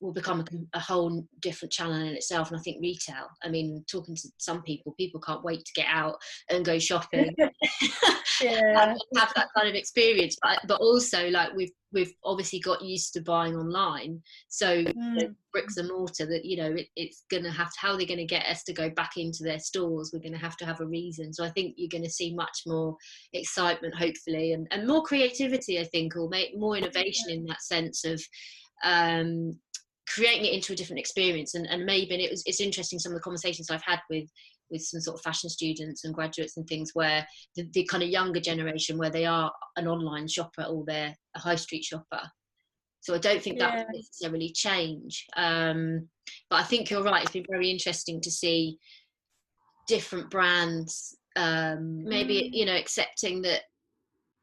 [0.00, 2.50] will become a, a, whole different channel in itself.
[2.50, 5.86] And I think retail, I mean, talking to some people, people can't wait to get
[5.88, 6.16] out
[6.50, 7.34] and go shopping,
[8.42, 8.94] yeah.
[9.16, 10.36] have that kind of experience.
[10.42, 15.34] But, but also, like we've we've obviously got used to buying online, so mm.
[15.52, 16.26] bricks and mortar.
[16.26, 18.64] That you know, it, it's going to have to, how they're going to get us
[18.64, 20.10] to go back into their stores.
[20.12, 21.32] We're going to have to have a reason.
[21.32, 22.96] So I think you're going to see much more
[23.32, 25.78] excitement, hopefully, and and more creativity.
[25.78, 28.20] I think, or make more innovation in that sense of
[28.82, 29.58] um,
[30.14, 33.10] creating it into a different experience and, and maybe and it was it's interesting some
[33.10, 34.30] of the conversations I've had with
[34.70, 38.08] with some sort of fashion students and graduates and things where the, the kind of
[38.08, 42.20] younger generation where they are an online shopper or they're a high street shopper
[43.00, 43.84] so I don't think that yeah.
[43.84, 46.08] will necessarily change um,
[46.48, 48.78] but I think you're right it's been very interesting to see
[49.88, 52.50] different brands um, maybe mm.
[52.52, 53.62] you know accepting that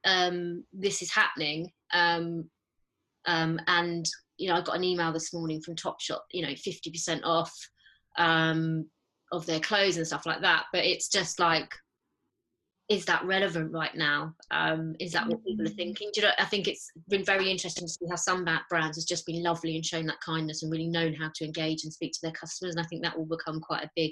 [0.03, 2.49] um, this is happening um,
[3.25, 4.05] um, and
[4.41, 7.53] you know, I got an email this morning from Topshop, you know, 50% off
[8.17, 8.87] um,
[9.31, 10.65] of their clothes and stuff like that.
[10.73, 11.71] But it's just like,
[12.89, 14.33] is that relevant right now?
[14.49, 15.75] Um, is that what people are mm.
[15.75, 16.09] thinking?
[16.11, 19.05] Do you know, I think it's been very interesting to see how some brands has
[19.05, 22.11] just been lovely and shown that kindness and really known how to engage and speak
[22.13, 22.75] to their customers.
[22.75, 24.11] And I think that will become quite a big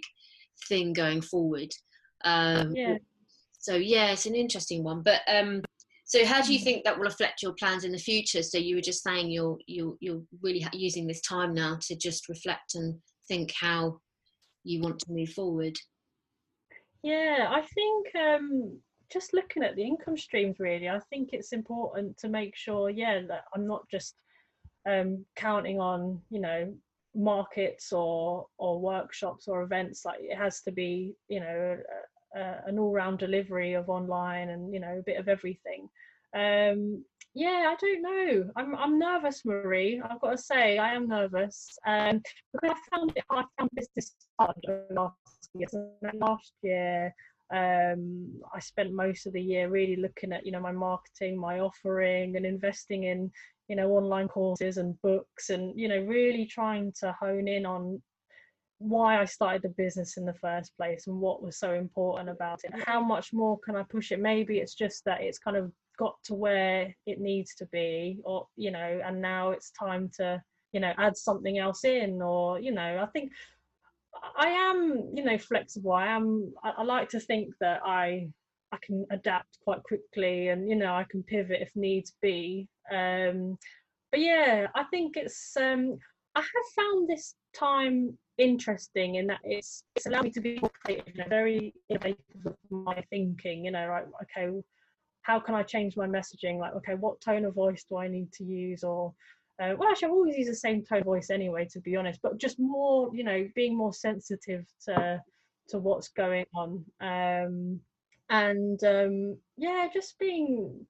[0.68, 1.72] thing going forward.
[2.24, 2.98] Um, yeah.
[3.58, 5.02] So yeah, it's an interesting one.
[5.02, 5.64] But um,
[6.10, 6.64] so how do you mm.
[6.64, 8.42] think that will affect your plans in the future?
[8.42, 12.28] So you were just saying you're you're you're really using this time now to just
[12.28, 12.96] reflect and
[13.28, 14.00] think how
[14.64, 15.78] you want to move forward.
[17.04, 18.80] Yeah, I think um,
[19.14, 23.22] just looking at the income streams really, I think it's important to make sure, yeah,
[23.28, 24.16] that I'm not just
[24.90, 26.74] um, counting on you know
[27.14, 30.06] markets or or workshops or events.
[30.06, 31.78] Like it has to be you know
[32.38, 35.90] uh, an all-round delivery of online and you know a bit of everything.
[36.36, 37.04] Um
[37.36, 38.50] yeah i don't know.
[38.56, 40.02] I'm i'm nervous marie.
[40.04, 41.78] I've got to say i am nervous.
[41.86, 42.22] Um
[42.54, 44.56] because i found it I found business hard
[44.92, 45.68] last year.
[46.14, 47.14] Last year
[47.52, 51.60] um i spent most of the year really looking at you know my marketing my
[51.60, 53.32] offering and investing in
[53.68, 58.00] you know online courses and books and you know really trying to hone in on
[58.80, 62.62] why I started the business in the first place and what was so important about
[62.64, 62.74] it.
[62.86, 64.22] How much more can I push it?
[64.22, 68.48] Maybe it's just that it's kind of got to where it needs to be, or
[68.56, 72.72] you know, and now it's time to you know add something else in, or you
[72.72, 73.32] know, I think
[74.38, 75.92] I am you know flexible.
[75.92, 76.54] I am.
[76.64, 78.30] I, I like to think that I
[78.72, 82.68] I can adapt quite quickly, and you know, I can pivot if needs be.
[82.92, 83.58] Um,
[84.12, 85.56] but yeah, I think it's.
[85.58, 85.98] Um,
[86.36, 91.16] I have found this time interesting in that it's it's allowed me to be creative,
[91.16, 93.66] you know, very innovative with my thinking.
[93.66, 94.06] You know, right?
[94.24, 94.62] Okay,
[95.22, 96.58] how can I change my messaging?
[96.60, 98.84] Like, okay, what tone of voice do I need to use?
[98.84, 99.14] Or
[99.62, 102.22] uh, well, actually, I've always used the same tone of voice anyway, to be honest.
[102.24, 105.22] But just more, you know, being more sensitive to
[105.70, 107.80] to what's going on, um,
[108.30, 110.86] and um, yeah, just being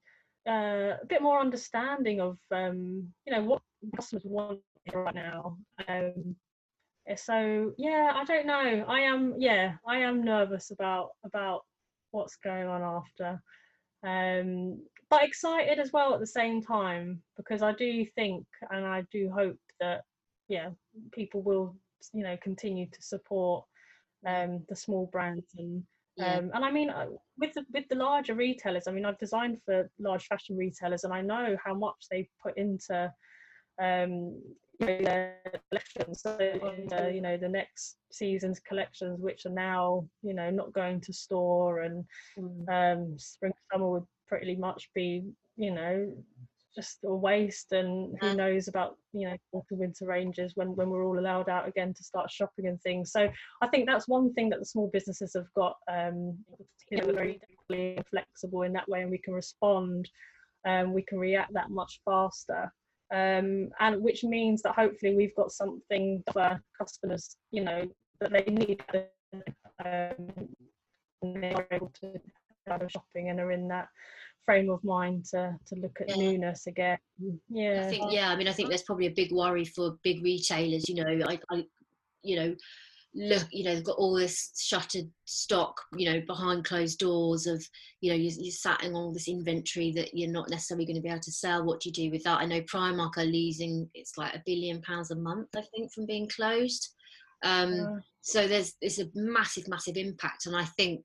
[0.48, 3.62] uh, a bit more understanding of um, you know what
[3.96, 4.60] customers want
[4.94, 5.58] right now.
[5.88, 6.36] Um,
[7.16, 11.62] so yeah i don't know i am yeah i am nervous about about
[12.12, 13.40] what's going on after
[14.06, 14.80] um
[15.10, 19.30] but excited as well at the same time because I do think and I do
[19.36, 20.02] hope that
[20.48, 20.70] yeah
[21.12, 21.76] people will
[22.14, 23.64] you know continue to support
[24.26, 25.82] um, the small brands and
[26.16, 26.36] yeah.
[26.36, 27.06] um, and I mean uh,
[27.38, 31.12] with the with the larger retailers I mean I've designed for large fashion retailers and
[31.12, 33.12] I know how much they put into
[33.82, 34.40] um,
[34.80, 35.36] their
[35.68, 36.38] collections so
[36.92, 41.12] uh, you know the next season's collections which are now you know not going to
[41.12, 42.04] store and
[42.38, 42.68] mm.
[42.68, 45.24] um, spring summer would pretty much be
[45.56, 46.12] you know
[46.74, 47.72] just a waste.
[47.72, 51.68] And who knows about you know autumn winter ranges when when we're all allowed out
[51.68, 53.12] again to start shopping and things.
[53.12, 53.28] So
[53.62, 56.38] i think that's one thing that the small businesses have got um
[56.90, 57.40] you know very
[58.10, 60.08] flexible in that way and we can respond
[60.66, 62.72] um we can react that much faster
[63.12, 67.84] um and which means that hopefully we've got something for customers you know
[68.20, 68.82] that they need
[69.84, 70.14] um,
[71.22, 72.12] and they're able to
[72.66, 73.88] go shopping and are in that
[74.44, 76.16] frame of mind to to look at yeah.
[76.16, 76.98] newness again.
[77.48, 78.30] Yeah, I think yeah.
[78.30, 80.88] I mean, I think there's probably a big worry for big retailers.
[80.88, 81.64] You know, I, I
[82.22, 82.56] you know,
[83.14, 87.64] look, you know, they've got all this shuttered stock, you know, behind closed doors of,
[88.00, 91.02] you know, you're, you're sat in all this inventory that you're not necessarily going to
[91.02, 91.64] be able to sell.
[91.64, 92.40] What do you do with that?
[92.40, 96.06] I know Primark are losing, it's like a billion pounds a month, I think, from
[96.06, 96.88] being closed.
[97.42, 97.96] Um, yeah.
[98.20, 100.46] So there's, it's a massive, massive impact.
[100.46, 101.04] And I think,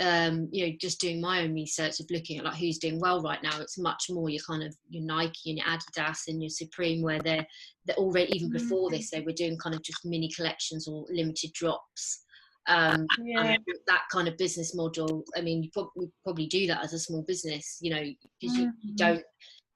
[0.00, 3.22] um, you know, just doing my own research of looking at like who's doing well
[3.22, 6.50] right now, it's much more your kind of your Nike and your Adidas and your
[6.50, 7.46] Supreme, where they're
[7.86, 11.52] they're already even before this they were doing kind of just mini collections or limited
[11.54, 12.22] drops.
[12.68, 13.56] Um, yeah.
[13.86, 15.22] that kind of business model.
[15.36, 18.02] I mean, you probably, probably do that as a small business, you know,
[18.40, 18.96] because you, you mm-hmm.
[18.96, 19.22] don't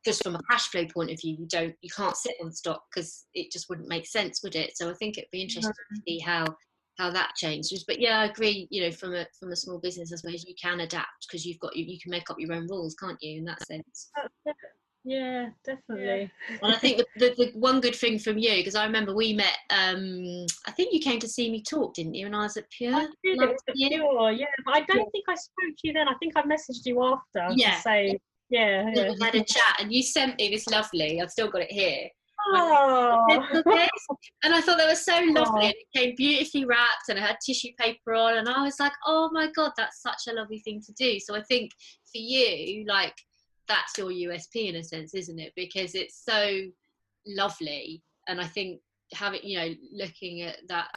[0.05, 2.83] just from a cash flow point of view, you don't you can't sit on stock
[2.93, 4.77] because it just wouldn't make sense, would it?
[4.77, 6.03] So I think it'd be interesting to mm-hmm.
[6.07, 6.45] see how
[7.01, 7.84] how that changes.
[7.84, 8.68] But yeah, I agree.
[8.70, 11.59] You know, from a from a small business, I suppose you can adapt because you've
[11.59, 13.38] got you, you can make up your own rules, can't you?
[13.38, 14.11] In that sense.
[15.03, 16.30] Yeah, definitely.
[16.51, 16.59] Yeah.
[16.62, 19.32] and I think the, the, the, one good thing from you, because I remember we
[19.32, 19.57] met.
[19.70, 22.26] Um, I think you came to see me talk, didn't you?
[22.26, 22.94] And I was at Pure.
[22.94, 24.44] I did, at Pure, yeah.
[24.66, 25.05] But I don't yeah.
[25.11, 26.07] think I spoke to you then.
[26.07, 27.76] I think I messaged you after yeah.
[27.76, 28.18] to say,
[28.51, 29.12] yeah, yeah.
[29.12, 31.22] We had a chat, and you sent me this lovely.
[31.22, 32.20] I've still got it here Oh.
[32.53, 35.66] And I thought they were so lovely.
[35.66, 38.38] And it came beautifully wrapped and it had tissue paper on.
[38.38, 41.18] And I was like, oh my God, that's such a lovely thing to do.
[41.20, 41.70] So I think
[42.11, 43.14] for you, like,
[43.68, 45.53] that's your USP in a sense, isn't it?
[45.55, 46.61] Because it's so
[47.26, 48.03] lovely.
[48.28, 48.80] And I think
[49.12, 50.88] having, you know, looking at that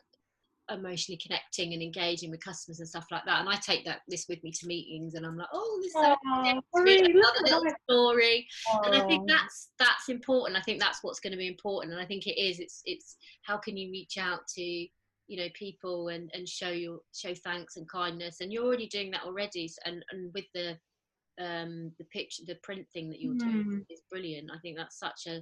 [0.70, 3.41] emotionally connecting and engaging with customers and stuff like that.
[3.41, 7.07] And I take that this with me to meetings, and I'm like, oh, this is
[7.07, 8.47] another little story.
[8.86, 10.57] And I think that's that's important.
[10.57, 12.59] I think that's what's going to be important, and I think it is.
[12.59, 16.99] It's it's how can you reach out to you know people and and show your
[17.14, 19.70] show thanks and kindness, and you're already doing that already.
[19.86, 20.78] And and with the
[21.41, 23.39] um the picture the print thing that you're mm.
[23.39, 24.49] doing is brilliant.
[24.53, 25.41] I think that's such a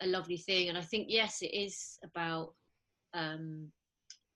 [0.00, 2.54] a lovely thing, and I think yes, it is about
[3.14, 3.70] um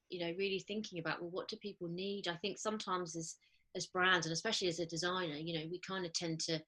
[0.09, 2.28] you know really thinking about well what do people need?
[2.28, 3.36] I think sometimes as
[3.76, 6.61] as brands and especially as a designer you know we kind of tend to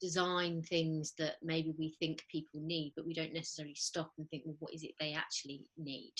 [0.00, 4.44] design things that maybe we think people need but we don't necessarily stop and think
[4.46, 6.12] well what is it they actually need?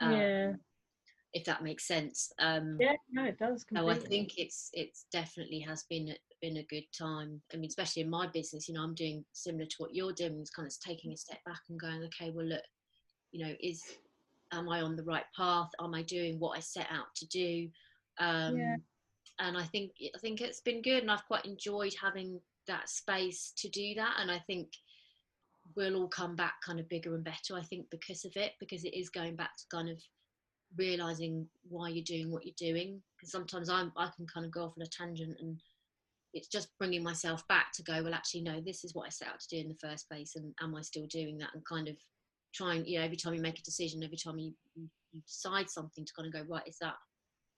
[0.00, 0.52] Um, yeah
[1.34, 2.32] if that makes sense.
[2.38, 3.94] Um yeah no it does completely.
[3.94, 7.40] so i think it's it's definitely has been been a good time.
[7.52, 10.40] I mean especially in my business you know i'm doing similar to what you're doing
[10.40, 12.62] is kind of taking a step back and going okay well look
[13.32, 13.82] you know is
[14.52, 15.70] am I on the right path?
[15.80, 17.68] Am I doing what I set out to do?
[18.18, 18.76] Um, yeah.
[19.40, 23.52] And I think I think it's been good, and I've quite enjoyed having that space
[23.58, 24.16] to do that.
[24.20, 24.68] And I think
[25.76, 27.54] we'll all come back kind of bigger and better.
[27.56, 29.98] I think because of it, because it is going back to kind of
[30.76, 33.00] realizing why you're doing what you're doing.
[33.16, 35.60] Because sometimes I'm I can kind of go off on a tangent and
[36.34, 39.28] it's just bringing myself back to go well actually no this is what i set
[39.28, 41.88] out to do in the first place and am i still doing that and kind
[41.88, 41.96] of
[42.54, 45.70] trying, you know, every time you make a decision, every time you, you, you decide
[45.70, 46.94] something to kind of go, right, is that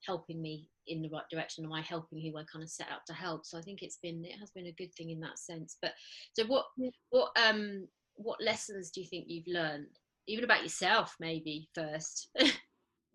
[0.07, 1.65] helping me in the right direction?
[1.65, 3.45] Am I helping who I kind of set out to help?
[3.45, 5.77] So I think it's been, it has been a good thing in that sense.
[5.81, 5.93] But
[6.33, 6.67] so what,
[7.11, 9.87] what, um, what lessons do you think you've learned,
[10.27, 12.31] even about yourself, maybe first?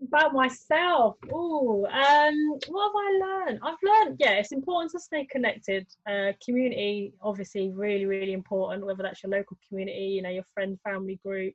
[0.08, 1.16] about myself.
[1.32, 2.36] Oh um
[2.68, 3.60] what have i learned?
[3.64, 5.88] I've learned yeah it's important to stay connected.
[6.10, 10.78] Uh community obviously really really important whether that's your local community you know your friend
[10.84, 11.54] family group.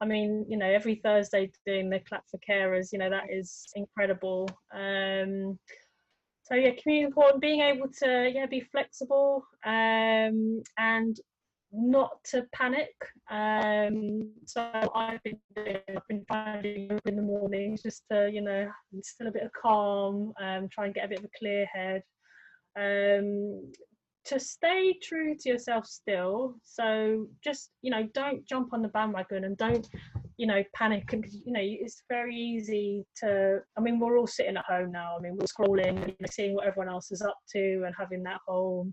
[0.00, 3.66] I mean you know every thursday doing the clap for carers you know that is
[3.74, 4.48] incredible.
[4.74, 5.58] Um
[6.44, 7.40] so yeah community important.
[7.40, 11.16] Being able to yeah be flexible um and
[11.76, 12.94] not to panic.
[13.30, 18.68] Um, so I've been doing, I've been finding in the mornings just to you know
[18.92, 22.02] instill a bit of calm, um, try and get a bit of a clear head.
[22.78, 23.72] Um,
[24.26, 29.44] to stay true to yourself still so just you know don't jump on the bandwagon
[29.44, 29.88] and don't
[30.36, 34.56] you know panic and you know it's very easy to i mean we're all sitting
[34.56, 37.38] at home now i mean we're scrolling you know, seeing what everyone else is up
[37.48, 38.92] to and having that whole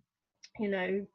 [0.59, 1.05] you know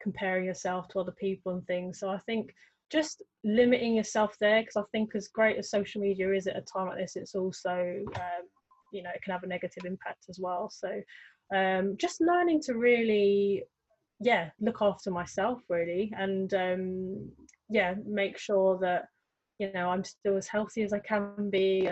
[0.00, 1.98] comparing yourself to other people and things.
[2.00, 2.54] So i think
[2.90, 6.62] just limiting yourself there because i think as great as social media is at a
[6.62, 8.44] time like this it's also um,
[8.92, 10.70] you know it can have a negative impact as well.
[10.70, 11.02] So
[11.54, 13.64] um, just learning to really
[14.20, 17.30] yeah look after myself really and um,
[17.68, 19.06] yeah make sure that
[19.58, 21.88] you know i'm still as healthy as i can be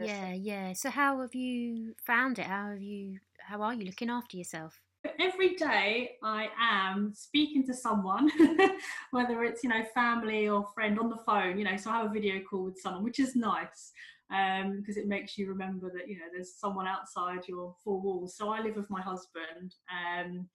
[0.00, 0.72] yeah yeah.
[0.72, 2.46] So how have you found it?
[2.46, 4.80] How have you how are you looking after yourself
[5.18, 8.30] every day I am speaking to someone,
[9.10, 11.58] whether it's you know family or friend on the phone.
[11.58, 13.92] You know, so I have a video call with someone, which is nice
[14.28, 18.36] because um, it makes you remember that you know there's someone outside your four walls.
[18.36, 20.48] So I live with my husband, um,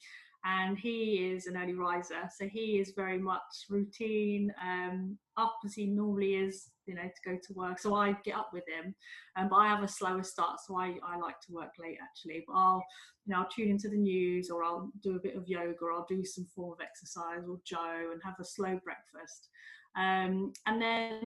[0.46, 5.74] and he is an early riser, so he is very much routine, um, up as
[5.74, 7.80] he normally is, you know, to go to work.
[7.80, 8.94] So I get up with him,
[9.38, 12.44] um, but I have a slower start, so I, I like to work late actually.
[12.48, 12.84] But I'll,
[13.26, 15.94] you know, I'll tune into the news, or I'll do a bit of yoga, or
[15.94, 19.48] I'll do some form of exercise, or Joe, and have a slow breakfast.
[19.96, 21.22] Um, and then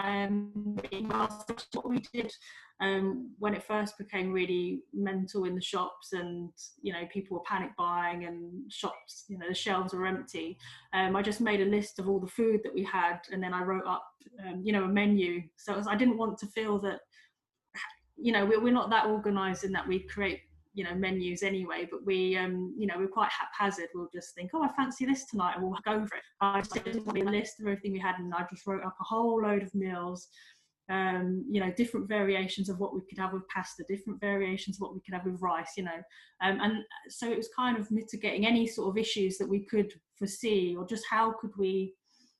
[0.00, 0.76] um,
[1.74, 2.32] what we did
[2.80, 6.50] um, when it first became really mental in the shops and
[6.80, 10.56] you know people were panic buying and shops you know the shelves were empty
[10.94, 13.52] um, i just made a list of all the food that we had and then
[13.52, 14.06] i wrote up
[14.46, 15.42] um, you know a menu.
[15.56, 17.00] So was, i didn't want to feel that
[18.16, 20.40] you know we're, we're not that organized in that we create
[20.78, 24.50] you know menus anyway but we um you know we're quite haphazard we'll just think
[24.54, 27.58] oh i fancy this tonight and we'll go for it i just did a list
[27.58, 30.28] of everything we had and i just wrote up a whole load of meals
[30.90, 34.80] um, you know, different variations of what we could have with pasta, different variations of
[34.80, 36.00] what we could have with rice, you know.
[36.42, 36.78] Um, and
[37.10, 40.86] so it was kind of mitigating any sort of issues that we could foresee, or
[40.86, 41.92] just how could we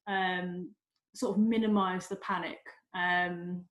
[0.06, 0.70] um,
[1.14, 2.58] sort of minimize the panic.
[2.94, 3.64] Um,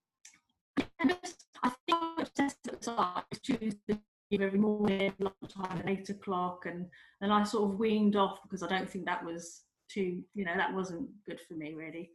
[0.99, 3.99] I think just at the start, Tuesday
[4.31, 6.85] every morning, lunchtime at eight o'clock, and
[7.21, 10.55] and I sort of weaned off because I don't think that was too, you know,
[10.55, 12.09] that wasn't good for me really.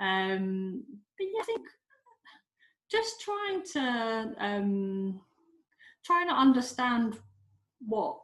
[0.00, 0.84] Um,
[1.18, 1.66] but yeah, I think
[2.90, 5.20] just trying to um,
[6.04, 7.18] trying to understand
[7.80, 8.18] what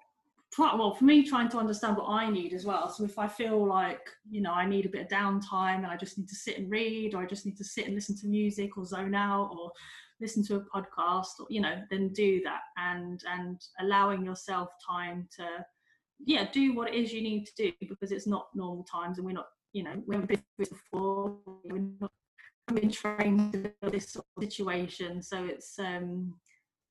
[0.53, 3.26] try, well for me trying to understand what i need as well so if i
[3.26, 6.34] feel like you know i need a bit of downtime and i just need to
[6.34, 9.14] sit and read or i just need to sit and listen to music or zone
[9.14, 9.70] out or
[10.22, 12.60] listen to a podcast or you know then do that.
[12.78, 15.46] And and allowing yourself time to
[16.24, 19.26] yeah do what it is you need to do because it's not normal times and
[19.26, 22.10] we're not you know we haven't been before we're not
[22.72, 25.20] been trained for this sort of situation.
[25.20, 26.34] So it's um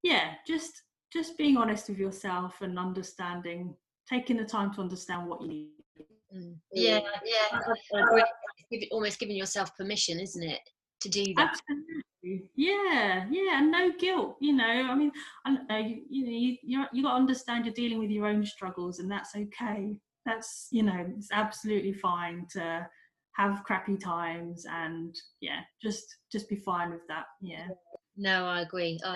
[0.03, 0.73] yeah just
[1.13, 3.73] just being honest with yourself and understanding
[4.09, 5.69] taking the time to understand what you need.
[6.35, 6.55] Mm.
[6.71, 7.59] yeah yeah.
[8.91, 10.61] Almost giving yourself permission isn't it
[11.01, 11.49] to do that.
[11.51, 12.49] Absolutely.
[12.55, 15.11] Yeah yeah and no guilt you know i mean
[15.43, 18.27] I know, you, you know you, you, you got to understand you're dealing with your
[18.27, 19.97] own struggles and that's okay.
[20.25, 22.87] That's you know it's absolutely fine to
[23.33, 27.67] have crappy times and yeah just just be fine with that yeah.
[28.17, 28.99] No i agree.
[29.03, 29.15] Oh,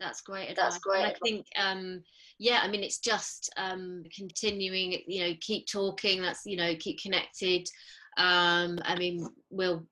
[0.00, 0.56] that's great advice.
[0.56, 2.02] that's great and i think um
[2.38, 6.98] yeah i mean it's just um continuing you know keep talking that's you know keep
[7.00, 7.68] connected.
[8.16, 9.86] Um i mean we'll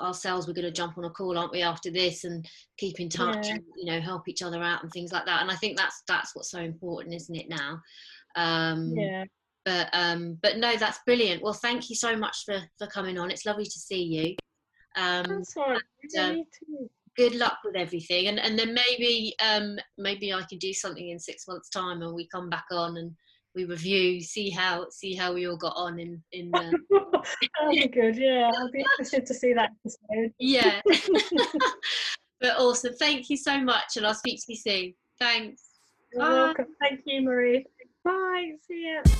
[0.00, 2.46] ourselves we're going to jump on a call aren't we after this and
[2.78, 3.54] keep in touch yeah.
[3.54, 5.42] and you know help each other out and things like that.
[5.42, 7.80] And i think that's that's what's so important isn't it now?
[8.36, 9.24] Um yeah.
[9.64, 11.42] but um but no that's brilliant.
[11.42, 13.30] Well thank you so much for for coming on.
[13.30, 14.36] It's lovely to see you.
[14.96, 15.80] Um that's right.
[16.16, 16.84] And, uh,
[17.16, 18.26] good luck with everything.
[18.28, 22.14] And and then maybe um maybe i can do something in six months time and
[22.14, 23.14] we come back on and
[23.54, 26.70] we review see how see how we all got on in in uh...
[26.90, 30.32] that'll be good yeah i'll be interested to see that episode.
[30.38, 30.80] Yeah.
[32.40, 34.94] But awesome thank you so much and i'll speak to you soon.
[35.18, 35.62] Thanks.
[36.12, 36.32] You're Bye.
[36.32, 37.64] welcome thank you marie.
[38.04, 39.14] Bye see ya